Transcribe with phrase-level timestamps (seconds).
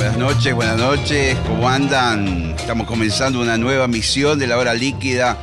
[0.00, 2.54] Buenas noches, buenas noches, ¿cómo andan?
[2.58, 5.36] Estamos comenzando una nueva misión de la hora líquida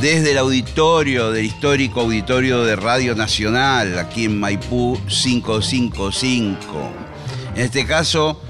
[0.00, 6.56] desde el auditorio del histórico auditorio de Radio Nacional, aquí en Maipú 555.
[7.56, 8.40] En este caso,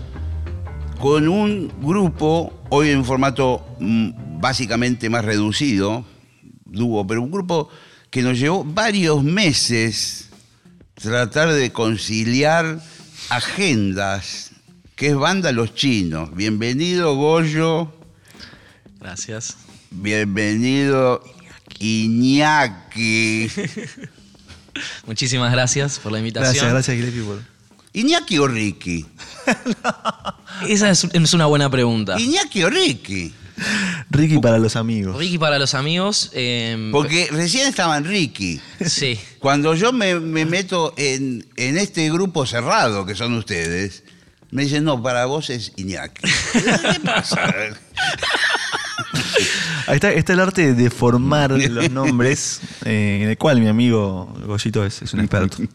[1.00, 6.04] con un grupo, hoy en formato mm, básicamente más reducido,
[6.66, 7.70] dúo, pero un grupo
[8.10, 10.28] que nos llevó varios meses
[10.96, 12.78] tratar de conciliar
[13.30, 14.45] agendas,
[14.96, 16.34] que es Banda Los Chinos.
[16.34, 17.92] Bienvenido Goyo,
[19.00, 19.56] Gracias.
[19.90, 21.22] bienvenido
[21.78, 23.48] Iñaki.
[25.06, 26.52] Muchísimas gracias por la invitación.
[26.54, 27.40] Gracias, gracias, Gillespie, por...
[27.92, 29.06] Iñaki o Ricky.
[30.68, 32.18] Esa es, es una buena pregunta.
[32.20, 33.32] Iñaki o Ricky.
[34.10, 35.16] Ricky para los amigos.
[35.16, 36.30] Ricky para los amigos.
[36.34, 38.60] eh, Porque recién estaban Ricky.
[38.84, 39.18] Sí.
[39.38, 44.02] Cuando yo me, me meto en, en este grupo cerrado que son ustedes,
[44.50, 46.22] me dicen, no, para vos es Iñaki.
[46.52, 47.52] ¿Qué pasa?
[49.86, 54.32] Ahí está, está el arte de formar los nombres, eh, en el cual mi amigo
[54.44, 55.58] Goyito es, es un experto.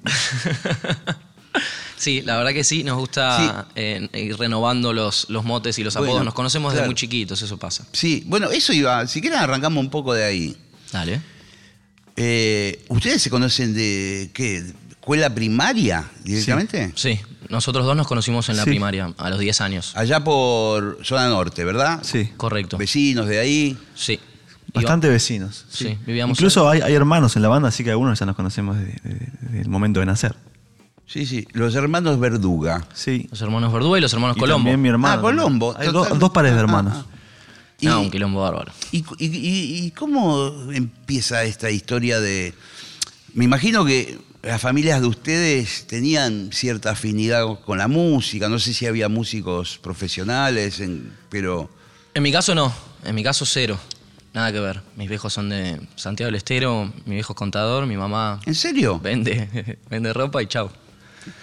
[1.98, 5.96] Sí, la verdad que sí, nos gusta eh, ir renovando los, los motes y los
[5.96, 6.14] apodos.
[6.14, 6.82] Bueno, nos conocemos claro.
[6.82, 7.86] desde muy chiquitos, eso pasa.
[7.92, 9.06] Sí, bueno, eso iba.
[9.06, 10.58] Si quieren arrancamos un poco de ahí.
[10.92, 11.22] Dale.
[12.16, 14.74] Eh, ¿Ustedes se conocen de qué?
[14.90, 16.92] ¿Escuela primaria directamente?
[16.96, 17.20] Sí,
[17.52, 18.70] nosotros dos nos conocimos en la Sí.
[18.72, 19.92] primaria, a los 10 años.
[19.96, 22.00] Allá por zona norte, ¿verdad?
[22.04, 22.78] Sí, Correcto.
[22.78, 23.78] Vecinos de ahí.
[23.96, 24.20] Sí.
[24.74, 25.66] bastante vecinos.
[25.70, 28.78] Sí, vivíamos Incluso hay, hay hermanos en la banda, así que algunos ya nos conocemos
[28.78, 30.34] desde, desde- desde el momento de nacer.
[31.06, 31.46] Sí, sí.
[31.52, 32.88] Los hermanos Verduga.
[32.94, 33.28] Sí.
[33.30, 34.60] Los hermanos Verdúa y los hermanos Y Colombo.
[34.64, 35.16] también mi hermano.
[35.18, 35.76] Ah, Colombo.
[35.78, 36.94] Hay do- Total- dos pares de Ah, hermanos.
[36.96, 37.06] ah.
[37.82, 38.72] No, Y- un quilombo bárbaro.
[38.94, 42.54] ¿Y, y- y- y cómo empieza esta historia de.?
[43.34, 48.50] Me imagino que las familias de ustedes tenían cierta afinidad con la música.
[48.50, 51.70] No sé si había músicos profesionales, en- pero.
[52.14, 52.74] En mi caso no,
[53.06, 53.80] en mi caso cero.
[54.34, 54.82] Nada que ver.
[54.96, 58.98] Mis viejos son de Santiago del Estero, mi viejo es contador, mi mamá ¿En serio?
[59.00, 60.70] vende, vende ropa y chau.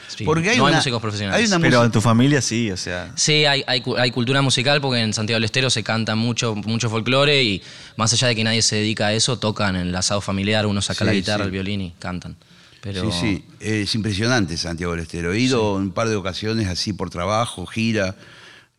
[0.08, 1.38] Sí, Porque hay no hay una- músicos profesionales.
[1.40, 3.12] hay una- Pero música- en tu familia sí, o sea.
[3.14, 6.54] Sí, hay, hay, cu- hay cultura musical porque en Santiago del Estero se canta mucho,
[6.56, 7.62] mucho folclore y
[7.96, 10.80] más allá de que nadie se dedica a eso, tocan en el asado familiar, uno
[10.82, 11.46] saca la guitarra, sí.
[11.46, 12.36] el violín y cantan.
[12.80, 13.44] Pero Sí, sí.
[13.60, 15.32] Es impresionante Santiago del Estero.
[15.32, 18.14] He ido un par de ocasiones así por trabajo, gira.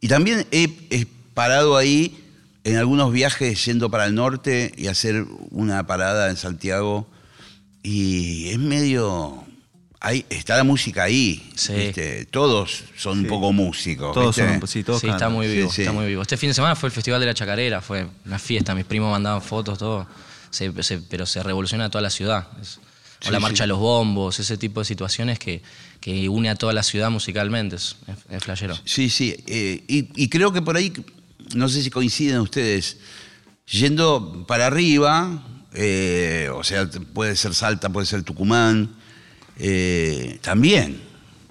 [0.02, 2.18] Y también he, he parado ahí
[2.64, 7.08] en algunos viajes yendo para el norte y hacer una parada en Santiago.
[7.84, 9.44] Y es medio.
[10.02, 11.50] Ahí, está la música ahí.
[11.56, 11.74] Sí.
[11.74, 12.26] ¿viste?
[12.26, 13.30] Todos son un Sí.
[13.30, 14.14] poco músicos.
[14.14, 14.60] Todos ¿viste?
[14.60, 15.82] son, sí, todos sí, está muy Sí, vivo, sí.
[15.82, 16.22] está muy vivo.
[16.22, 19.12] Este fin de semana fue el Festival de la Chacarera, fue una fiesta, mis primos
[19.12, 20.08] mandaban fotos, todo.
[20.52, 22.48] Se- se- pero se revoluciona toda la ciudad.
[22.62, 22.80] Es-
[23.28, 23.42] o la sí.
[23.42, 25.62] marcha de los bombos, ese tipo de situaciones que,
[26.00, 27.76] que une a toda la ciudad musicalmente.
[27.76, 28.78] Es, es, es flashero.
[28.86, 29.36] Sí, sí.
[29.48, 30.94] eh, y, y creo que por ahí,
[31.56, 32.98] no sé si coinciden ustedes,
[33.66, 35.44] yendo para arriba,
[35.74, 38.96] eh, o sea, puede ser Salta, puede ser Tucumán,
[39.58, 41.09] eh, también.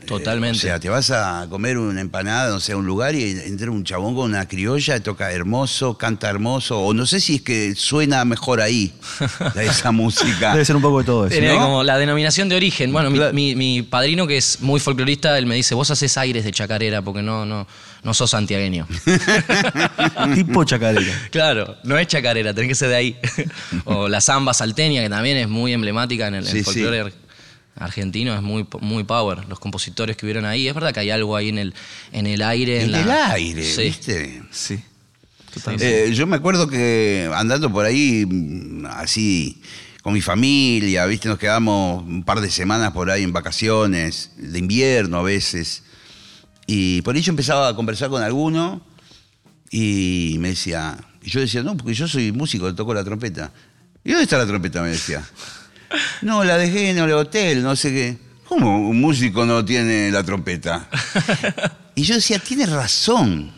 [0.09, 0.57] Totalmente.
[0.57, 3.31] Eh, o sea, te vas a comer una empanada, no sé, a un lugar y
[3.31, 7.43] entra un chabón con una criolla, toca hermoso, canta hermoso, o no sé si es
[7.43, 8.93] que suena mejor ahí,
[9.61, 10.53] esa música.
[10.53, 11.33] Debe ser un poco de todo eso.
[11.39, 11.61] Tiene ¿no?
[11.61, 12.93] como la denominación de origen.
[12.93, 13.33] Bueno, mi, Claro.
[13.35, 17.03] mi- mi padrino, que es muy folclorista, él me dice, vos haces aires de chacarera
[17.03, 17.67] porque no, no,
[18.03, 18.87] no sos santiagueño.
[20.35, 21.13] tipo chacarera.
[21.31, 23.17] claro, no es chacarera, tenés que ser de ahí.
[23.85, 26.83] o la samba salteña, que también es muy emblemática en el, Sí, el sí.
[27.79, 29.47] Argentino, es muy, muy power.
[29.49, 31.75] Los compositores que hubieron ahí, es verdad que hay algo ahí en el,
[32.13, 32.83] en el aire.
[32.83, 33.83] En En, el aire, Sí.
[33.83, 34.43] ¿viste?
[34.51, 34.79] Sí.
[35.55, 36.05] Totalmente.
[36.09, 38.27] Eh, yo me acuerdo que andando por ahí,
[38.91, 39.61] así,
[40.03, 41.29] con mi familia, ¿viste?
[41.29, 45.83] Nos quedamos un par de semanas por ahí en vacaciones, de invierno a veces.
[46.67, 48.83] Y por ahí yo empezaba a conversar con alguno
[49.71, 53.51] y me decía, y yo decía, no, porque yo soy músico, toco la trompeta.
[54.05, 54.83] ¿Y dónde está la trompeta?
[54.83, 55.23] Me decía.
[56.23, 58.19] No, la dejé en el hotel, no sé qué.
[58.47, 60.89] ¿Cómo un músico no tiene la trompeta?
[61.95, 63.51] Y yo decía, tiene razón.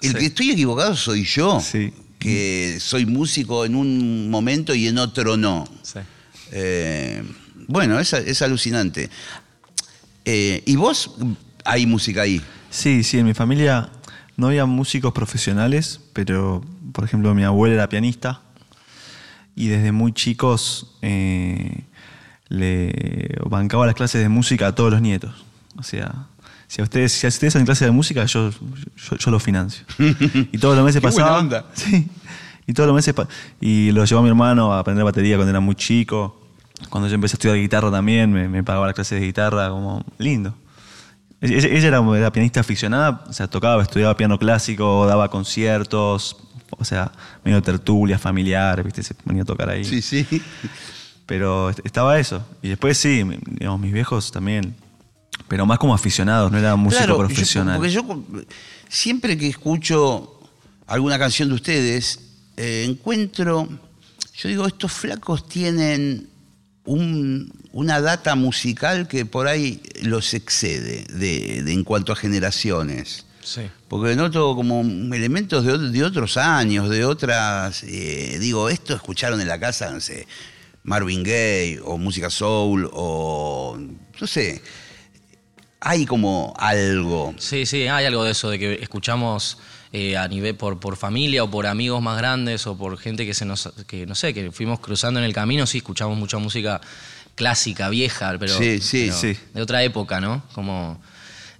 [0.00, 0.16] El Sí.
[0.18, 1.60] que estoy equivocado soy yo.
[1.60, 1.92] Sí.
[2.18, 5.64] Que soy músico en un momento y en otro no.
[5.82, 5.98] Sí.
[6.52, 7.22] Eh,
[7.68, 9.10] bueno, es, es alucinante.
[10.24, 11.14] Eh, ¿Y vos
[11.64, 12.40] hay música ahí?
[12.70, 13.90] Sí, sí, en mi familia
[14.36, 18.40] no había músicos profesionales, pero por ejemplo mi abuela era pianista
[19.54, 21.84] y desde muy chicos eh,
[22.48, 25.32] le bancaba las clases de música a todos los nietos.
[25.76, 26.26] O sea,
[26.68, 29.84] si a ustedes, si a ustedes hacen clases de música, yo, yo, yo lo financio.
[30.52, 31.38] Y todos los meses Qué buena pasaba.
[31.38, 31.66] onda.
[31.74, 32.08] Sí.
[32.66, 33.14] Y todos los meses.
[33.60, 36.40] Y lo llevó a mi hermano a aprender batería cuando era muy chico.
[36.88, 40.04] Cuando yo empecé a estudiar guitarra también, me, me pagaba las clases de guitarra, como
[40.18, 40.54] lindo.
[41.40, 46.36] Ella, ella era, era pianista aficionada, o sea, tocaba, estudiaba piano clásico, daba conciertos,
[46.78, 47.12] o sea,
[47.44, 49.02] medio tertulia, familiar, ¿viste?
[49.02, 49.84] Se ponía a tocar ahí.
[49.84, 50.26] Sí, sí.
[51.26, 52.44] Pero est- estaba eso.
[52.62, 54.74] Y después sí, digamos, mis viejos también.
[55.48, 57.76] Pero más como aficionados, no era músico Claro, yo- profesional.
[57.76, 58.04] porque yo
[58.88, 60.40] siempre que escucho
[60.86, 62.20] alguna canción de ustedes,
[62.56, 63.68] eh, encuentro,
[64.36, 66.28] yo digo, estos flacos tienen
[66.84, 73.24] un- una data musical que por ahí los excede de, de- en cuanto a generaciones.
[73.42, 73.62] Sí.
[73.88, 74.80] Porque noto como
[75.14, 77.82] elementos de, de otros años, de otras.
[77.84, 80.26] eh, digo, esto escucharon en la casa, no sé,
[80.84, 83.76] Marvin Gaye, o música soul, o.
[84.20, 84.62] No sé.
[85.80, 87.34] Hay como algo.
[87.38, 89.58] Sí, sí, hay algo de eso, de que escuchamos
[89.92, 93.34] eh, a nivel por, por familia o por amigos más grandes o por gente que
[93.34, 96.80] se nos, que no sé, que fuimos cruzando en el camino, sí, escuchamos mucha música
[97.34, 99.36] clásica, vieja, pero, Sí, sí, pero sí.
[99.54, 100.44] de otra época, ¿no?
[100.54, 101.02] Como,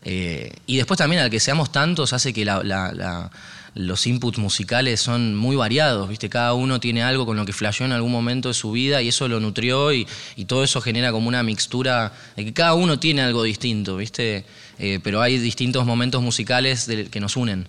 [0.05, 3.31] eh, y después también al que seamos tantos hace que la- la- la-
[3.75, 6.29] los inputs musicales son muy variados, ¿viste?
[6.29, 9.09] Cada uno tiene algo con lo que flasheó en algún momento de su vida y
[9.09, 10.07] eso lo nutrió y,
[10.37, 14.45] y todo eso genera como una mixtura de que cada uno tiene algo distinto, ¿viste?
[14.79, 17.67] Eh, pero hay distintos momentos musicales que nos unen,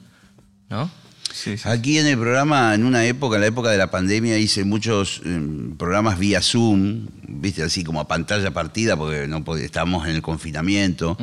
[0.69, 0.91] ¿no?
[1.31, 1.67] Sí, sí.
[1.69, 5.21] Aquí en el programa, en una época, en la época de la pandemia, hice muchos
[5.25, 5.39] eh,
[5.79, 10.21] programas vía Zoom, viste, así como a pantalla partida, porque no podía- estábamos en el
[10.21, 11.17] confinamiento.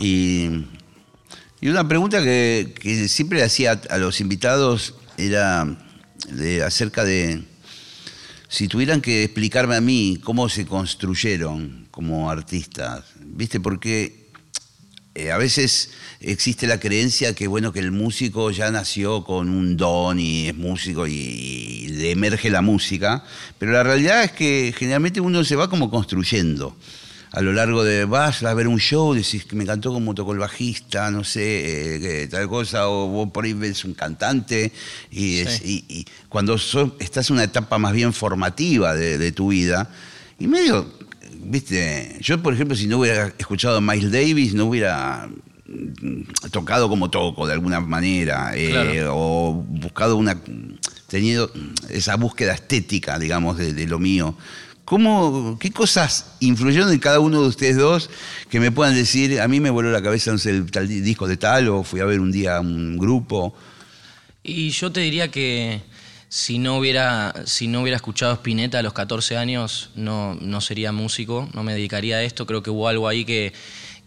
[0.00, 0.48] Y,
[1.62, 5.76] una pregunta que, que siempre le hacía a los invitados era
[6.30, 7.42] de- acerca de
[8.48, 13.60] si tuvieran que explicarme a mí cómo se construyeron como artistas, ¿viste?
[13.60, 14.30] Porque
[15.14, 19.76] eh, a veces existe la creencia que bueno que el músico ya nació con un
[19.76, 23.22] don y es músico y le emerge la música,
[23.58, 26.74] pero la realidad es que generalmente uno se va como construyendo.
[27.32, 30.32] A lo largo de vas a ver un show, decís que me encantó como tocó
[30.32, 34.72] el bajista, no sé, eh, que tal cosa, o vos por ahí ves un cantante,
[35.12, 35.84] y, es- Sí.
[35.88, 39.88] y- y cuando sos- estás en una etapa más bien formativa de, de tu vida,
[40.40, 40.92] y medio,
[41.44, 45.28] viste, yo por ejemplo si no hubiera escuchado a Miles Davis, no hubiera
[45.68, 49.12] mm, tocado como toco de alguna manera, eh, Claro.
[49.16, 50.36] o buscado una,
[51.06, 51.50] tenido
[51.90, 54.36] esa búsqueda estética, digamos, de, de lo mío.
[54.90, 58.10] ¿Cómo, ¿Qué cosas influyeron en cada uno de ustedes dos
[58.48, 61.68] que me puedan decir, a mí me voló la cabeza no el disco de tal,
[61.68, 63.54] o fui a ver un día un grupo?
[64.42, 65.80] Y yo te diría que
[66.28, 70.90] si no hubiera, si no hubiera escuchado Spinetta a los 14 años, no, no sería
[70.90, 72.44] músico, no me dedicaría a esto.
[72.44, 73.52] Creo que hubo algo ahí que,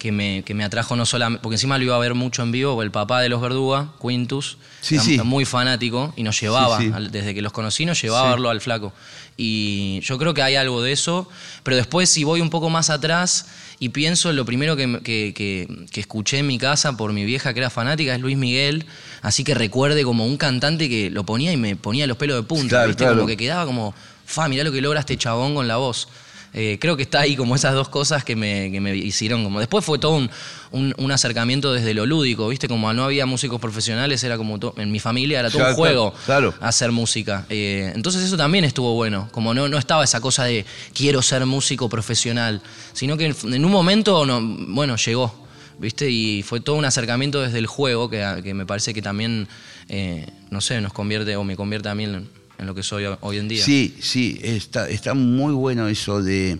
[0.03, 2.51] que, me, que me atrajo no solamente, porque encima lo iba a ver mucho en
[2.51, 5.17] vivo, el papá de los Verduga, Quintus, Sí, era sí.
[5.23, 6.91] muy fanático y nos llevaba, Sí, sí.
[6.93, 8.91] al- desde que los conocí, nos llevaba a verlo al flaco.
[9.37, 11.29] Y yo creo que hay algo de eso,
[11.63, 13.45] pero después si voy un poco más atrás
[13.79, 17.23] y pienso en lo primero que, que- que- que escuché en mi casa por mi
[17.23, 18.85] vieja que era fanática es Luis Miguel,
[19.21, 22.43] así que recuerde como un cantante que lo ponía y me ponía los pelos de
[22.43, 23.03] punta, Claro, ¿viste?
[23.05, 23.15] claro.
[23.19, 23.95] Como que quedaba como,
[24.25, 26.09] fa, mirá lo que logra este chabón con la voz.
[26.55, 29.59] Eh, creo que está ahí como esas dos cosas que me, que me hicieron como...
[29.59, 30.29] Después fue todo un,
[30.71, 32.67] un- un acercamiento desde lo lúdico, ¿viste?
[32.67, 34.59] Como no había músicos profesionales, era como...
[34.59, 36.53] to- en mi familia era todo Claro, un juego claro.
[36.61, 37.45] hacer música.
[37.49, 39.29] Eh, entonces eso también estuvo bueno.
[39.31, 42.61] Como no, no estaba esa cosa de quiero ser músico profesional,
[42.93, 45.41] sino que en, un momento, no, bueno, llegó.
[45.79, 46.07] ¿Viste?
[46.07, 49.47] Y fue todo un acercamiento desde el juego que, que me parece que también,
[49.89, 53.05] eh, no sé, nos convierte o me convierte a mí en, en lo que soy
[53.21, 53.63] hoy en día.
[53.63, 56.59] Sí, sí, está, está muy bueno eso de,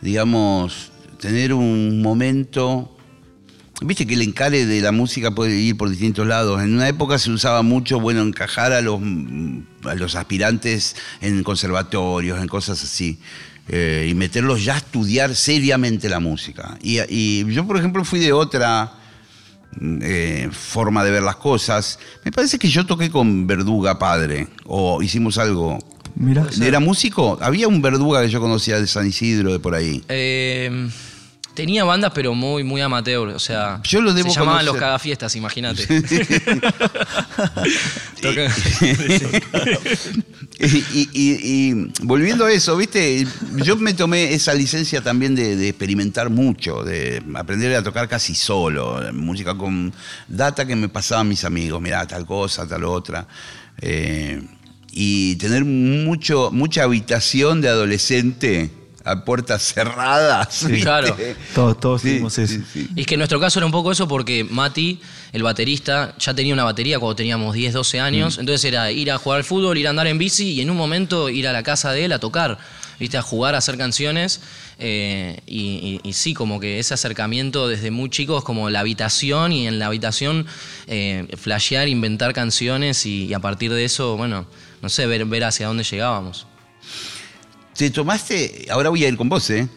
[0.00, 2.94] digamos, tener un momento.
[3.80, 6.60] Viste que el encare de la música puede ir por distintos lados.
[6.62, 9.00] En una época se usaba mucho, bueno, encajar a los,
[9.84, 13.18] a los aspirantes en conservatorios, en cosas así.
[13.68, 16.78] eh, y meterlos ya a estudiar seriamente la música.
[16.82, 18.92] Y, y yo, por ejemplo, fui de otra
[19.80, 21.98] eh, forma de ver las cosas.
[22.24, 25.78] Me parece que yo toqué con Verduga padre, o hicimos algo.
[26.14, 26.46] Mira.
[26.60, 27.38] ¿Era músico?
[27.40, 30.02] Había un Verduga que yo conocía de San Isidro, de por ahí.
[30.08, 30.88] Eh,
[31.58, 33.30] Tenía bandas, pero muy, muy amateur.
[33.30, 34.74] O sea, Yo lo debo se llamaban conocer.
[34.74, 35.82] los cagafiestas, imagínate.
[40.60, 45.56] y, y- y- y volviendo a eso, viste, yo me tomé esa licencia también de,
[45.56, 49.92] de experimentar mucho, de aprender a tocar casi solo, música con
[50.28, 53.26] data que me pasaban mis amigos, mirá, tal cosa, tal otra.
[53.80, 54.40] Eh,
[54.92, 58.70] y tener mucho, mucha habitación de adolescente
[59.10, 60.66] a puertas cerradas.
[60.82, 61.16] Claro.
[61.54, 62.30] Todos, todos Sí, eso.
[62.30, 62.88] sí, sí.
[62.94, 65.00] Y es que en nuestro caso era un poco eso porque Mati,
[65.32, 68.36] el baterista, ya tenía una batería cuando teníamos 10, 12 años.
[68.36, 68.40] Mm.
[68.40, 70.76] Entonces era ir a jugar al fútbol, ir a andar en bici y en un
[70.76, 72.58] momento ir a la casa de él a tocar,
[72.98, 73.16] ¿viste?
[73.18, 74.40] a jugar, a hacer canciones.
[74.80, 79.52] Eh, y, y- y sí, como que ese acercamiento desde muy chicos, como la habitación
[79.52, 80.46] y en la habitación
[80.86, 84.46] eh, flashear, inventar canciones y, y a partir de eso, bueno,
[84.82, 86.46] no sé, ver, ver hacia dónde llegábamos.
[87.78, 89.68] Te tomaste, ahora voy a ir con vos, ¿eh?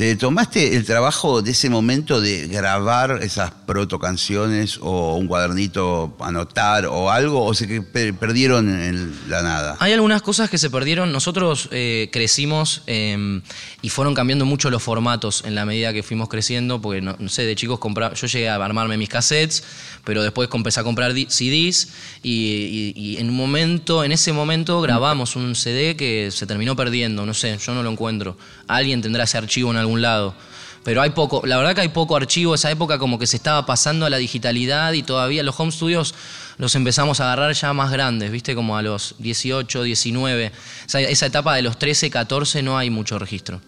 [0.00, 6.16] ¿Te tomaste el trabajo de ese momento de grabar esas proto canciones o un cuadernito
[6.20, 9.76] anotar o algo o se perdieron en la nada?
[9.78, 11.12] Hay algunas cosas que se perdieron.
[11.12, 13.42] Nosotros eh, crecimos eh,
[13.82, 17.42] y fueron cambiando mucho los formatos en la medida que fuimos creciendo, porque no, sé,
[17.42, 19.62] de chicos compra- yo llegué a armarme mis cassettes,
[20.04, 21.88] pero después empecé a comprar CDs
[22.22, 26.74] y, y- y en un momento, en ese momento grabamos un CD que se terminó
[26.74, 28.38] perdiendo, no sé, yo no lo encuentro.
[28.66, 30.34] Alguien tendrá ese archivo en algún lado.
[30.82, 33.66] Pero hay poco, la verdad que hay poco archivo, esa época como que se estaba
[33.66, 36.14] pasando a la digitalidad y todavía los home studios
[36.56, 38.54] los empezamos a agarrar ya más grandes, ¿viste?
[38.54, 40.48] Como a los 18, 19.
[40.48, 43.60] O sea, esa etapa de los 13, 14 no hay mucho registro.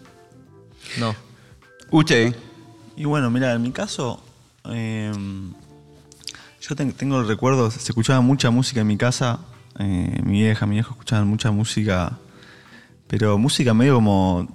[0.97, 1.15] No.
[1.91, 2.35] Usted,
[2.95, 4.23] Y bueno, mira, en mi caso,
[4.69, 5.11] eh,
[6.61, 9.39] yo ten- tengo el recuerdo, se escuchaba mucha música en mi casa,
[9.79, 12.17] eh, mi vieja, mi viejo escuchaban mucha música,
[13.07, 14.47] pero música medio como,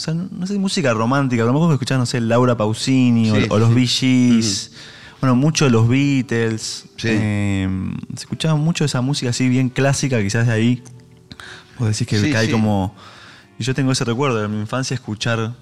[0.00, 3.46] sea, no, sé, música romántica, a lo mejor escuchaban, no sé, Laura Pausini o- Sí,
[3.50, 4.70] o, los sí.
[5.20, 7.08] Bueno, mucho de los Beatles, Sí.
[7.10, 7.68] eh,
[8.14, 10.82] se escuchaba mucho esa música así bien clásica, quizás de ahí,
[11.78, 12.50] vos decís que, sí.
[12.50, 12.94] como,
[13.58, 15.54] y yo tengo ese recuerdo de mi infancia escuchar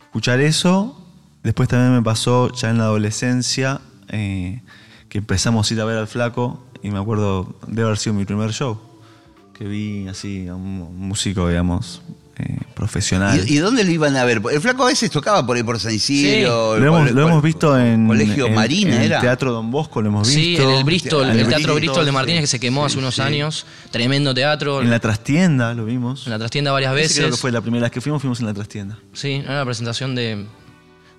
[0.00, 1.04] escuchar eso.
[1.42, 4.62] Después también me pasó ya en la adolescencia eh,
[5.10, 8.24] que empezamos a ir a ver al flaco y me acuerdo de haber sido mi
[8.24, 8.80] primer show.
[9.52, 12.00] Que vi así a un músico, digamos,
[12.38, 13.42] eh, profesional.
[13.48, 14.40] ¿y, y dónde lo iban a ver?
[14.52, 16.78] El flaco a veces tocaba por ahí por San Isidro.
[16.78, 19.16] lo hemos, lo visto en, Colegio en- Marina, en ¿era?
[19.16, 20.62] el Teatro Don Bosco, lo hemos Sí, visto.
[20.70, 22.42] en el Bristol, En el, el Teatro Bristol, Bristol de Martínez sí.
[22.42, 23.66] que se quemó hace unos años.
[23.90, 24.82] Tremendo teatro.
[24.82, 26.26] En la trastienda lo vimos.
[26.26, 27.16] en la trastienda varias veces.
[27.18, 28.98] creo que fue la primera vez que fuimos, fuimos en la trastienda.
[29.12, 30.46] Sí, era la presentación de.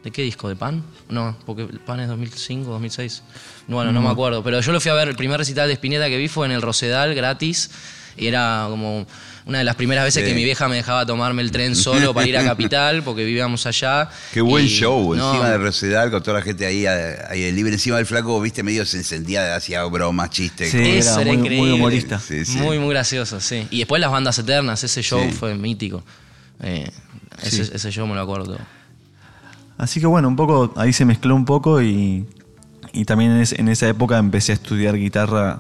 [0.04, 0.48] ¿De qué disco?
[0.48, 0.82] ¿De Pan?
[1.10, 3.22] No, porque Pan es 2005, 2006.
[3.68, 4.42] Bueno, no me acuerdo.
[4.42, 6.54] Pero yo lo fui a ver, el primer recital de Spinetta que vi fue en
[6.54, 7.70] el Rosedal, gratis.
[8.18, 9.06] Y era como
[9.46, 10.30] una de las primeras veces Sí.
[10.30, 13.66] que mi vieja me dejaba tomarme el tren solo para ir a Capital, porque vivíamos
[13.66, 14.10] allá.
[14.34, 17.74] Qué buen Y- show, no, encima de Rosedal, con toda la gente ahí, ahí libre.
[17.74, 20.72] Encima del flaco, viste, medio se encendía, hacía bromas, chistes.
[20.72, 21.74] Sí, como- Eso era era muy, muy increíble.
[21.74, 22.20] humorista.
[22.20, 22.58] Sí, sí.
[22.58, 23.68] Muy, muy gracioso, sí.
[23.72, 25.32] Y después las bandas eternas, ese show Sí.
[25.32, 26.04] fue mítico.
[26.62, 26.90] Eh,
[27.42, 28.58] ese, show me lo acuerdo.
[29.78, 32.26] Así que bueno, un poco ahí se mezcló un poco y,
[32.92, 35.60] y también en, es- en esa época empecé a estudiar guitarra.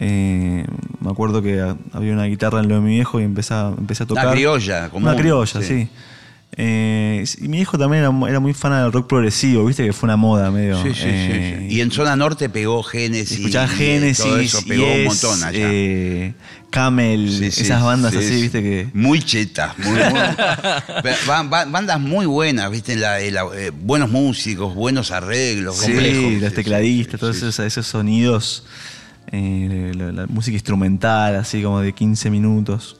[0.00, 0.64] Eh,
[1.00, 1.60] me acuerdo que
[1.92, 4.26] había una guitarra en lo de mi viejo y empecé a, empecé a tocar.
[4.26, 5.66] Una criolla, común, Una criolla, sí.
[5.66, 5.88] sí.
[6.60, 10.08] Eh, y mi hijo también era, era muy fan del rock progresivo, viste que fue
[10.08, 10.82] una moda medio.
[10.82, 11.74] Sí, sí, sí, eh, sí.
[11.76, 13.38] Y en zona norte pegó Génesis.
[13.38, 15.58] Escuchaba y Génesis, Todo eso pegó un montón allá.
[15.70, 16.34] eh,
[16.70, 18.42] Camel, Sí, sí, esas bandas sí, así, sí.
[18.42, 18.88] viste que.
[18.92, 19.98] Muy chetas, muy,
[21.70, 23.44] bandas muy buenas, viste, La- la-
[23.80, 26.32] buenos músicos, buenos arreglos, Sí, complejos.
[26.40, 28.64] los Sí, tecladistas, sí, todos esos sonidos,
[29.32, 32.96] eh, la, la música instrumental, así como de 15 minutos.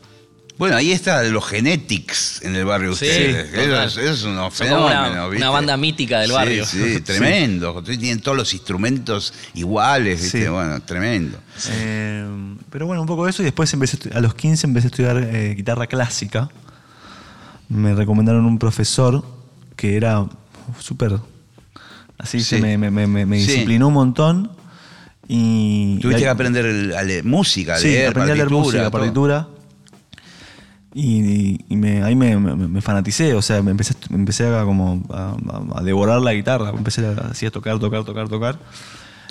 [0.58, 4.24] Bueno, ahí está los Genetics en el barrio de Sí, ustedes.
[4.24, 5.44] unos Son como una- fenómenos, ¿viste?
[5.44, 6.66] una banda mítica del Sí, barrio.
[6.66, 7.76] Sí, tremendo.
[7.78, 10.42] Ustedes Tienen todos los instrumentos iguales, ¿viste?
[10.44, 10.48] Sí.
[10.48, 11.38] Bueno, tremendo.
[11.70, 12.26] Eh,
[12.70, 15.54] pero bueno, un poco eso y después empecé a los 15 empecé a estudiar eh,
[15.56, 16.50] guitarra clásica.
[17.68, 19.24] Me recomendaron un profesor
[19.76, 20.26] que era
[20.80, 21.18] súper...
[22.18, 22.56] Así Sí.
[22.56, 23.46] se me, me- me- me- me Sí.
[23.46, 24.50] disciplinó un montón.
[25.28, 28.90] Y, Tuviste que aprender el- a leer música, a Sí, leer aprendí a leer música,
[28.90, 29.46] partitura.
[30.94, 35.02] Y, y me- ahí me, me- me fanaticé, o sea, me empecé, empecé a, como
[35.74, 38.58] a devorar la guitarra, empecé a, así a tocar, tocar, tocar, tocar.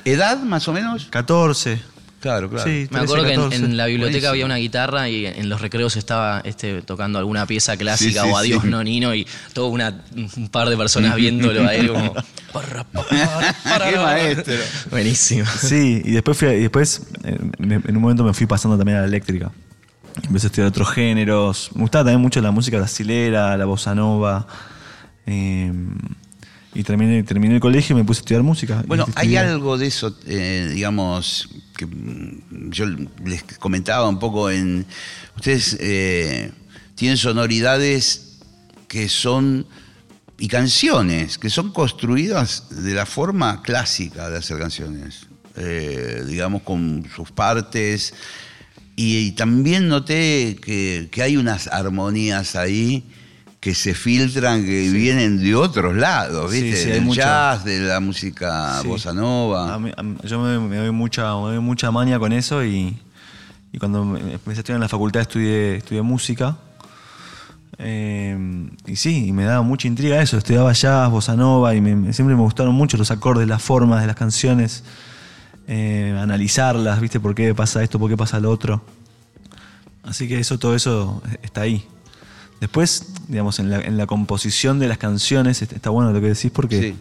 [0.06, 1.08] ¿Edad, más o menos?
[1.10, 1.82] 14.
[2.28, 2.64] Claro, claro.
[2.70, 3.56] Sí, Me 13, acuerdo que en, 14.
[3.66, 4.30] en la biblioteca Buenísimo.
[4.32, 8.34] había una guitarra y en los recreos estaba este, tocando alguna pieza clásica Sí, sí,
[8.34, 8.68] o Adiós sí.
[8.70, 12.14] Nonino y todo una, un par de personas viéndolo a él como...
[12.52, 13.90] "Parra, parra, parra".
[13.90, 14.54] Qué maestro.
[14.92, 15.46] Buenísimo.
[15.60, 18.98] Sí, y después, fui a- y después eh, en un momento me fui pasando también
[18.98, 19.52] a la eléctrica.
[20.24, 21.70] Empecé a estudiar otros géneros.
[21.76, 24.48] Me gustaba también mucho la música brasilera, la bossa nova.
[25.28, 25.72] Eh,
[26.78, 28.84] y terminé, terminé el colegio y me puse a estudiar música.
[28.86, 32.86] Bueno, hay algo de eso, eh, digamos, que mm, yo
[33.26, 34.86] les comentaba un poco en...
[35.36, 36.52] Ustedes eh,
[36.94, 38.38] tienen sonoridades
[38.88, 39.66] que son...
[40.38, 47.08] y canciones que son construidas de la forma clásica de hacer canciones, eh, digamos, con
[47.16, 48.14] sus partes.
[48.96, 53.04] Y, y también noté que, que hay unas armonías ahí
[53.60, 56.76] que se filtran, que vienen de otros lados, ¿viste?
[56.78, 57.22] sí, hay Del mucho.
[57.22, 59.74] jazz, de la música bossa nova.
[59.74, 62.64] A mí- a mí- yo me, me doy mucha, me doy mucha maña con eso
[62.64, 62.98] y,
[63.72, 66.56] y cuando empecé a estudiar en la facultad estudié, estudié música.
[67.80, 70.38] Eh, y sí, y me daba mucha intriga eso.
[70.38, 74.08] Estudiaba jazz, bossa nova y me- siempre me gustaron mucho los acordes, las formas de
[74.08, 74.84] las canciones,
[75.68, 77.20] eh, analizarlas, ¿viste?
[77.20, 78.00] ¿Por qué pasa esto?
[78.00, 78.84] ¿Por qué pasa lo otro?
[80.04, 81.86] Así que eso, todo eso está ahí.
[82.60, 86.28] Después, digamos, en la, en la composición de las canciones, est- está bueno lo que
[86.28, 86.96] decís porque Sí.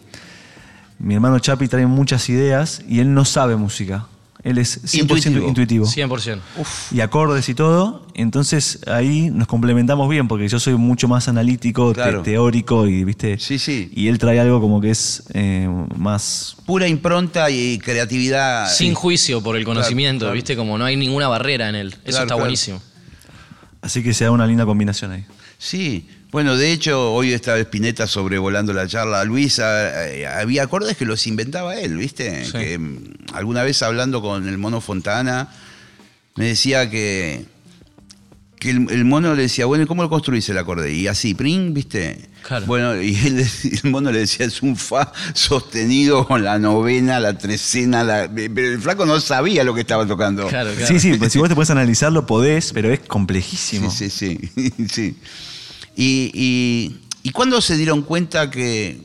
[0.99, 4.07] mi hermano Chapi trae muchas ideas y él no sabe música.
[4.43, 5.47] Él es 100% Intuitivo.
[5.47, 5.85] intuitivo.
[5.87, 6.39] 100%.
[6.91, 8.05] Y acordes y todo.
[8.13, 12.21] Entonces ahí nos complementamos bien porque yo soy mucho más analítico, te- Claro.
[12.21, 13.39] teórico y, ¿viste?
[13.39, 13.91] Sí, sí.
[13.93, 16.55] Y él trae algo como que es eh, más...
[16.67, 18.69] Pura impronta y creatividad.
[18.71, 20.35] Sin juicio por el conocimiento, claro.
[20.35, 20.55] ¿viste?
[20.55, 21.87] Como no hay ninguna barrera en él.
[21.87, 22.39] Eso Claro, está claro.
[22.41, 22.81] buenísimo.
[23.81, 25.25] Así que se da una linda combinación ahí.
[25.57, 26.07] Sí.
[26.31, 29.23] Bueno, de hecho, hoy estaba Spinetta sobrevolando la charla.
[29.23, 32.45] Luisa, eh, había acordes que los inventaba él, ¿viste?
[32.45, 32.51] Sí.
[32.51, 35.49] Que mm, alguna vez hablando con el mono Fontana,
[36.35, 37.45] me decía que,
[38.59, 40.91] que el, el mono le decía, bueno, ¿y cómo lo construís el acorde?
[40.91, 42.29] Y así, pring, ¿viste?
[42.41, 42.65] Claro.
[42.65, 43.45] Bueno, y él,
[43.83, 48.29] el mono le decía, es un fa sostenido con la novena, la trecena, la...
[48.33, 50.47] pero el flaco no sabía lo que estaba tocando.
[50.47, 50.87] Claro, claro.
[50.87, 53.91] Sí, sí, pues si vos te puedes analizarlo podés, pero es complejísimo.
[53.91, 54.73] Sí, sí, sí.
[54.91, 55.17] sí.
[55.95, 59.01] Y, y, ¿y cuándo se dieron cuenta que,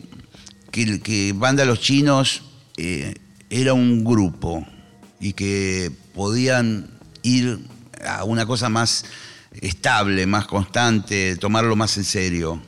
[0.70, 2.42] que, que Banda Los Chinos
[2.78, 3.14] eh,
[3.50, 4.66] era un grupo
[5.20, 6.90] y que podían
[7.22, 7.60] ir
[8.04, 9.04] a una cosa más
[9.60, 12.60] estable, más constante, tomarlo más en serio?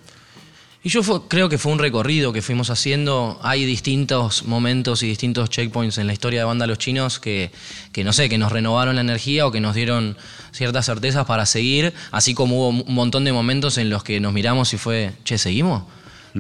[0.83, 3.40] Y yo fue- creo que fue un recorrido que fuimos haciendo.
[3.42, 7.51] Hay distintos momentos y distintos checkpoints en la historia de Banda Los Chinos que,
[7.92, 10.18] que no sé, que nos renovaron la energía o que nos dieron
[10.53, 14.35] ciertas certezas para seguir, así como hubo un montón de momentos en los que nos
[14.35, 15.85] miramos y fue, che, ¿seguimos?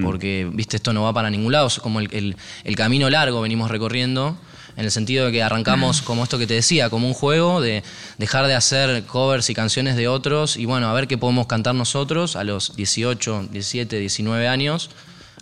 [0.02, 3.40] Porque, viste, esto no va para ningún lado, es como el, el- el camino largo
[3.40, 4.36] venimos recorriendo,
[4.76, 7.82] en el sentido de que arrancamos como esto que te decía, como un juego de
[8.18, 11.74] dejar de hacer covers y canciones de otros y bueno, a ver qué podemos cantar
[11.74, 14.90] nosotros a los 18, 17, 19 años.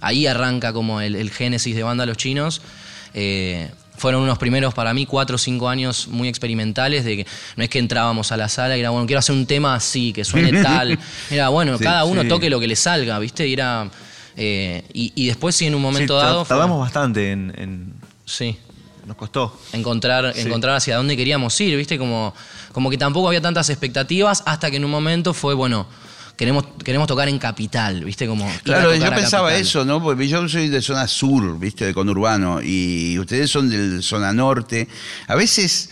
[0.00, 2.60] Ahí arranca como el, el génesis de Banda Los Chinos.
[3.14, 7.62] Eh, fueron unos primeros para mí cuatro o cinco años muy experimentales de que no
[7.62, 10.24] es que entrábamos a la sala y era bueno quiero hacer un tema así que
[10.24, 10.98] suene tal
[11.30, 12.28] era bueno Sí, cada uno sí.
[12.28, 13.90] toque lo que le salga viste y era
[14.36, 17.92] eh, y, y después sí en un momento Sí, dado fue- Tardamos bastante en, en-
[18.24, 18.56] sí
[19.06, 19.58] Nos costó.
[19.72, 21.98] encontrar, encontrar hacia dónde queríamos ir, ¿viste?
[21.98, 22.34] Como,
[22.72, 25.86] como que tampoco había tantas expectativas hasta que en un momento fue, bueno,
[26.36, 28.26] queremos, queremos tocar en Capital, ¿viste?
[28.26, 29.62] Como, Claro, yo pensaba Capital.
[29.66, 30.02] eso, ¿no?
[30.02, 31.84] Porque yo soy de zona sur, ¿viste?
[31.84, 34.86] De conurbano, y ustedes son de zona norte.
[35.26, 35.90] A veces,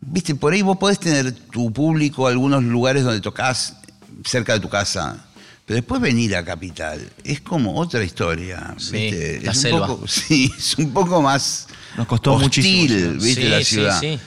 [0.00, 0.34] ¿viste?
[0.36, 3.76] Por ahí vos podés tener tu público, algunos lugares donde tocas
[4.24, 5.26] cerca de tu casa.
[5.66, 8.74] Pero después venir a Capital es como otra historia.
[8.76, 9.40] Sí, ¿viste?
[9.42, 9.86] la es un selva.
[9.86, 12.44] poco, sí, es un poco más Nos costó hostil,
[12.90, 13.12] muchísimo.
[13.20, 13.42] ¿viste?
[13.42, 14.00] Sí, la sí, ciudad.
[14.00, 14.18] sí.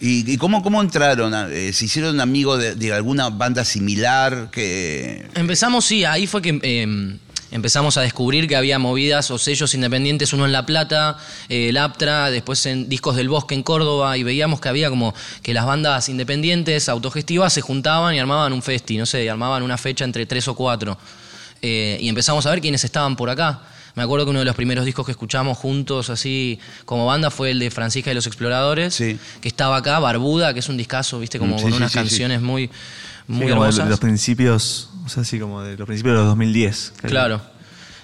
[0.00, 1.32] ¿Y, y cómo, cómo entraron?
[1.52, 4.48] Eh, ¿Se hicieron amigos de, de alguna banda similar?
[4.50, 7.18] que Empezamos, sí, ahí fue que eh,
[7.52, 11.76] empezamos a descubrir que había movidas o sellos independientes, uno en La Plata, eh, el
[11.76, 15.66] Aptra, después en Discos del Bosque en Córdoba, y veíamos que había como que las
[15.66, 20.04] bandas independientes, autogestivas, se juntaban y armaban un festi, no sé, y armaban una fecha
[20.04, 20.98] entre tres o cuatro.
[21.60, 23.60] Eh, y empezamos a ver quiénes estaban por acá.
[23.94, 27.50] Me acuerdo que uno de los primeros discos que escuchamos juntos, así como banda, fue
[27.50, 29.18] el de Francisca y los Exploradores, Sí.
[29.40, 31.92] que estaba acá, Barbuda, que es un discazo, viste, como Mm, sí, con sí, unas
[31.92, 32.04] sí, sí.
[32.04, 32.70] canciones muy,
[33.28, 33.88] muy Sí, como de hermosas.
[33.88, 36.92] los principios, o sea, así como de los principios de los 2010.
[36.96, 37.10] creo.
[37.10, 37.42] Claro.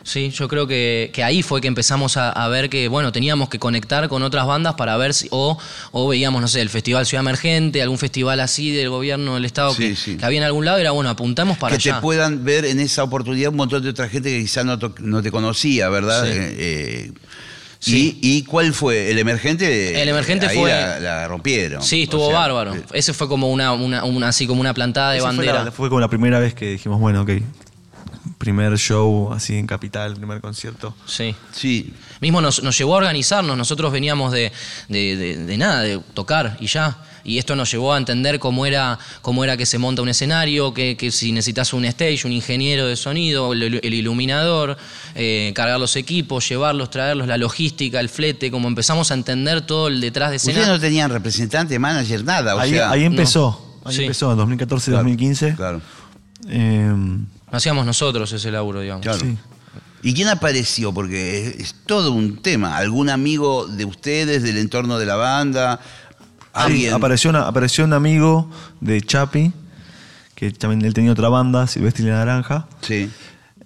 [0.08, 3.50] Sí, yo creo que, que ahí fue que empezamos a, a ver que, bueno, teníamos
[3.50, 5.58] que conectar con otras bandas para ver si, o,
[5.92, 9.74] o veíamos, no sé, el Festival Ciudad Emergente, algún festival así del gobierno del Estado
[9.74, 10.16] Sí, que, sí.
[10.16, 11.96] que había en algún lado, era bueno, apuntamos para que allá.
[11.96, 15.22] te puedan ver en esa oportunidad un montón de otra gente que quizás no, no
[15.22, 16.24] te conocía, ¿verdad?
[16.24, 16.30] Sí.
[16.32, 17.12] Eh, eh,
[17.80, 18.18] Sí.
[18.20, 19.08] y, y cuál fue?
[19.12, 20.02] ¿El emergente?
[20.02, 21.80] El Emergente ahí fue- La, la rompieron.
[21.80, 22.74] Sí, O estuvo sea, bárbaro.
[22.74, 25.62] eh, Ese fue como una, una, una- así como una plantada de fue, bandera.
[25.62, 27.30] la- fue como la primera vez que dijimos, bueno, ok,
[28.38, 30.94] primer show así en Capital, primer concierto.
[31.06, 31.34] Sí.
[31.52, 31.92] Sí.
[32.20, 34.52] Mismo nos, nos llevó a organizarnos, nosotros veníamos de,
[34.88, 36.98] de- de- de nada, de tocar y ya.
[37.24, 40.72] Y esto nos llevó a entender cómo era, cómo era que se monta un escenario,
[40.72, 44.78] que, que si necesitas un stage, un ingeniero de sonido, el, el iluminador,
[45.14, 49.88] eh, cargar los equipos, llevarlos, traerlos, la logística, el flete, como empezamos a entender todo
[49.88, 50.52] el detrás de escena.
[50.60, 52.54] Ustedes no tenían representante, manager, nada.
[52.56, 53.78] O ahí, sea, ahí empezó.
[53.84, 54.02] Ahí Sí.
[54.02, 55.54] empezó, en 2014, 2015.
[55.54, 55.82] Claro,
[56.48, 56.90] Eh,
[57.52, 59.02] Hacíamos nosotros ese laburo, digamos.
[59.02, 59.18] claro.
[59.20, 59.36] Sí.
[60.02, 60.92] ¿Y quién apareció?
[60.94, 62.76] Porque es, es todo un tema.
[62.76, 65.80] ¿Algún amigo de ustedes, del entorno de la banda?
[65.82, 66.16] Sí,
[66.52, 66.94] ¿Alguien?
[66.94, 68.48] apareció, una- apareció un amigo
[68.80, 69.52] de Chapi,
[70.36, 72.68] que también él tenía otra banda, Silvestre y la Naranja.
[72.80, 73.10] Sí.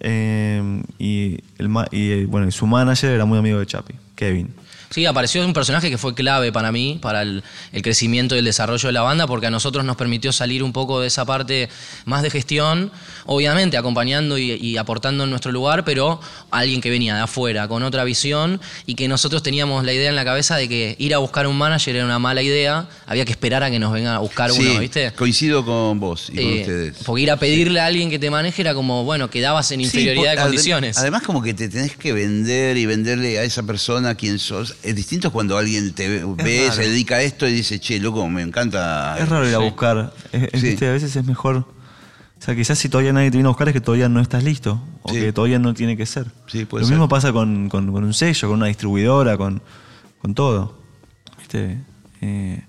[0.00, 4.54] Eh, y, el, y, eh, bueno, y su manager era muy amigo de Chapi, Kevin.
[4.92, 8.44] Sí, apareció un personaje que fue clave para mí, para el, el crecimiento y el
[8.44, 11.68] desarrollo de la banda, porque a nosotros nos permitió salir un poco de esa parte
[12.04, 12.90] más de gestión,
[13.26, 17.82] obviamente acompañando y, y aportando en nuestro lugar, pero alguien que venía de afuera, con
[17.82, 21.18] otra visión, y que nosotros teníamos la idea en la cabeza de que ir a
[21.18, 24.18] buscar un manager era una mala idea, había que esperar a que nos venga a
[24.18, 25.12] buscar Sí, uno, ¿viste?
[25.12, 26.96] coincido con vos y con Eh, ustedes.
[27.04, 29.84] porque ir a pedirle a alguien que te maneje era como, bueno, quedabas en Sí,
[29.86, 30.96] inferioridad por- de condiciones.
[30.96, 34.74] ade- Además, como que te tenés que vender y venderle a esa persona quién sos.
[34.82, 38.42] Es distinto cuando alguien te ve, se dedica a esto y dice, che, loco, me
[38.42, 39.16] encanta.
[39.18, 39.64] Es raro ir a sí.
[39.64, 40.12] buscar.
[40.32, 40.66] Es- es, Sí.
[40.68, 41.56] viste, a veces es mejor.
[41.56, 44.42] O sea, quizás si todavía nadie te viene a buscar es que todavía no estás
[44.42, 44.82] listo.
[45.02, 45.20] O Sí.
[45.20, 46.26] que todavía no tiene que ser.
[46.48, 46.96] Sí, puede Lo ser.
[46.96, 49.62] mismo pasa con, con- con un sello, con una distribuidora, con,
[50.20, 50.78] con todo.
[51.38, 51.78] ¿Viste?
[52.20, 52.62] Eh,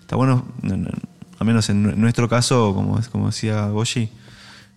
[0.00, 0.90] está bueno, no- no-
[1.38, 4.08] al menos en nu- nuestro caso, como, es- como decía Goshi,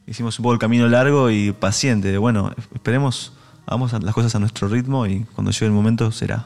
[0.05, 2.15] hicimos un poco el camino largo y paciente.
[2.19, 3.33] Bueno, esperemos,
[3.65, 6.45] hagamos las cosas a nuestro ritmo y cuando llegue el momento será.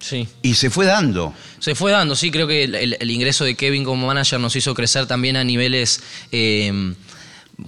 [0.00, 0.28] Sí.
[0.42, 1.34] Y se fue dando.
[1.58, 4.54] Se fue dando, sí, creo que el, el- el ingreso de Kevin como manager nos
[4.56, 6.94] hizo crecer también a niveles eh,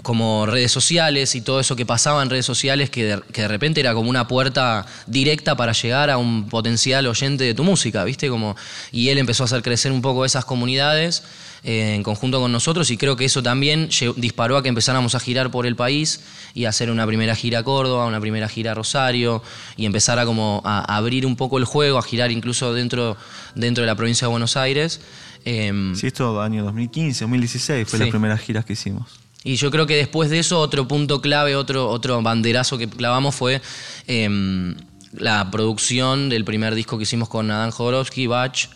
[0.02, 3.48] como redes sociales y todo eso que pasaba en redes sociales, que de, que de
[3.48, 8.04] repente era como una puerta directa para llegar a un potencial oyente de tu música,
[8.04, 8.28] ¿viste?
[8.28, 8.56] Como,
[8.92, 11.24] y él empezó a hacer crecer un poco esas comunidades
[11.64, 15.20] eh, en conjunto con nosotros y creo que eso también disparó a que empezáramos a
[15.20, 16.20] girar por el país
[16.54, 19.42] y a hacer una primera gira a Córdoba, una primera gira a Rosario
[19.76, 23.16] y empezar a como a abrir un poco el juego, a girar incluso dentro,
[23.56, 25.00] dentro de la provincia de Buenos Aires.
[25.44, 28.04] Em, Sí, esto año 2015, 2016 fue Sí.
[28.04, 29.20] las primeras giras que hicimos.
[29.42, 33.34] Y yo creo que después de eso, otro punto clave, otro, otro banderazo que clavamos
[33.34, 33.62] fue
[34.06, 34.76] em,
[35.12, 38.68] la producción del primer disco que hicimos con Adán Jodorowsky, Bach.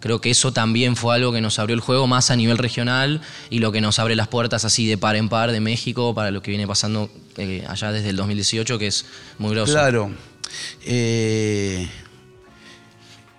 [0.00, 3.20] Creo que eso también fue algo que nos abrió el juego más a nivel regional
[3.50, 6.30] y lo que nos abre las puertas así de par en par de México para
[6.30, 9.06] lo que viene pasando eh, allá desde el 2018, que es
[9.38, 9.72] muy grosso.
[9.72, 10.10] Claro.
[10.84, 11.88] Eh,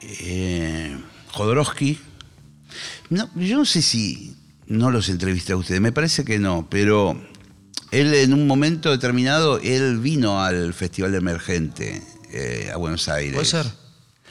[0.02, 0.98] eh,
[1.32, 2.00] Jodorowsky.
[3.10, 4.37] No, yo no sé si
[4.68, 7.20] no los entrevisté a ustedes, me parece que no, pero
[7.92, 12.02] él en un momento determinado, él vino al Festival de Emergente
[12.32, 13.34] eh, a Buenos Aires.
[13.34, 13.66] Puede ser.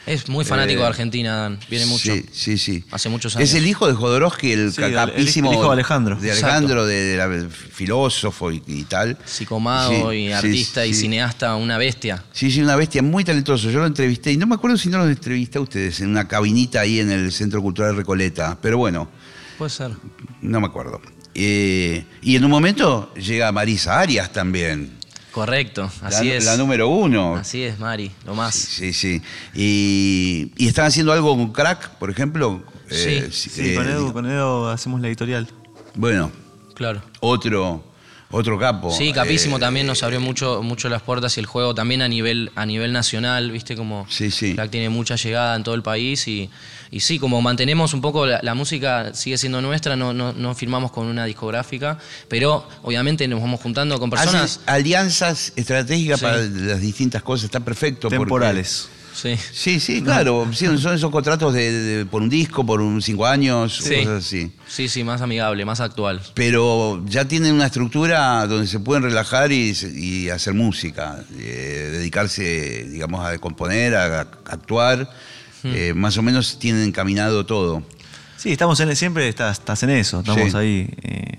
[0.06, 1.58] Es muy fanático Eh, de Argentina, Dan.
[1.68, 2.14] Viene mucho.
[2.14, 2.84] Sí, sí, sí.
[2.92, 3.48] Hace muchos años.
[3.48, 5.50] Es el hijo de Jodorowsky, el Sí, el- capísimo.
[5.50, 6.14] el hijo de Alejandro.
[6.14, 6.30] De.
[6.30, 9.18] Alejandro, de, de la- filósofo y, y tal.
[9.24, 11.00] Psicomago Sí, y sí, artista y sí.
[11.00, 12.22] cineasta, una bestia.
[12.32, 13.68] Sí, sí, una bestia muy talentoso.
[13.68, 16.28] Yo lo entrevisté y no me acuerdo si no lo entrevisté a ustedes en una
[16.28, 18.58] cabinita ahí en el Centro Cultural Recoleta.
[18.62, 19.08] Pero bueno,
[19.58, 19.92] Puede ser.
[20.42, 21.00] no me acuerdo.
[21.34, 24.92] Eh, y en un momento llega Marisa Arias también.
[25.32, 26.44] Correcto, la- así es.
[26.46, 27.36] La número uno.
[27.36, 28.54] Así es, Mari, lo más.
[28.54, 29.20] Sí, sí.
[29.54, 32.62] Y, y están haciendo algo con Crack, por ejemplo.
[32.90, 33.50] Eh, Sí.
[33.50, 35.46] Sí, eh, con, Edu, con Edu hacemos la editorial.
[35.94, 36.30] Bueno,
[36.74, 37.02] Claro.
[37.20, 37.84] otro,
[38.30, 38.90] otro capo.
[38.90, 42.08] Sí, capísimo Eh, también nos abrió mucho, mucho las puertas y el juego también a
[42.08, 44.54] nivel, a nivel nacional, viste como Sí, sí.
[44.54, 46.50] Crack tiene mucha llegada en todo el país y,
[46.90, 50.54] y sí, como mantenemos un poco la, la música sigue siendo nuestra, no, no, no
[50.54, 54.60] firmamos con una discográfica, pero obviamente nos vamos juntando con personas.
[54.66, 56.24] Alianzas estratégicas Sí.
[56.24, 58.08] para las distintas cosas, está perfecto.
[58.08, 58.88] porque- Temporales.
[59.16, 59.34] Sí.
[59.52, 60.46] Sí, sí, claro.
[60.52, 63.96] sí, son esos contratos de, de- por un disco, por un cinco años, Sí.
[64.04, 64.52] cosas así.
[64.68, 66.20] sí, sí, más amigable, más actual.
[66.34, 72.84] Pero ya tienen una estructura donde se pueden relajar y, y hacer música, eh, dedicarse,
[72.90, 75.08] digamos, a componer, a, a actuar.
[75.62, 75.72] Hmm.
[75.74, 77.82] Eh, más o menos tienen encaminado todo.
[78.36, 80.56] Sí, estamos en, siempre estás, estás en eso, estamos Sí.
[80.58, 80.90] ahí.
[81.02, 81.38] eh,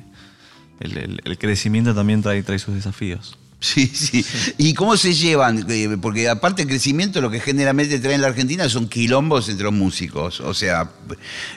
[0.79, 3.37] el, el- el crecimiento también trae, trae sus desafíos.
[3.59, 4.23] Sí, sí.
[4.59, 5.65] ¿Y cómo se llevan?
[5.69, 9.63] Eh, Porque aparte del crecimiento, lo que generalmente trae en la Argentina son quilombos entre
[9.65, 10.39] los músicos.
[10.41, 10.91] O sea,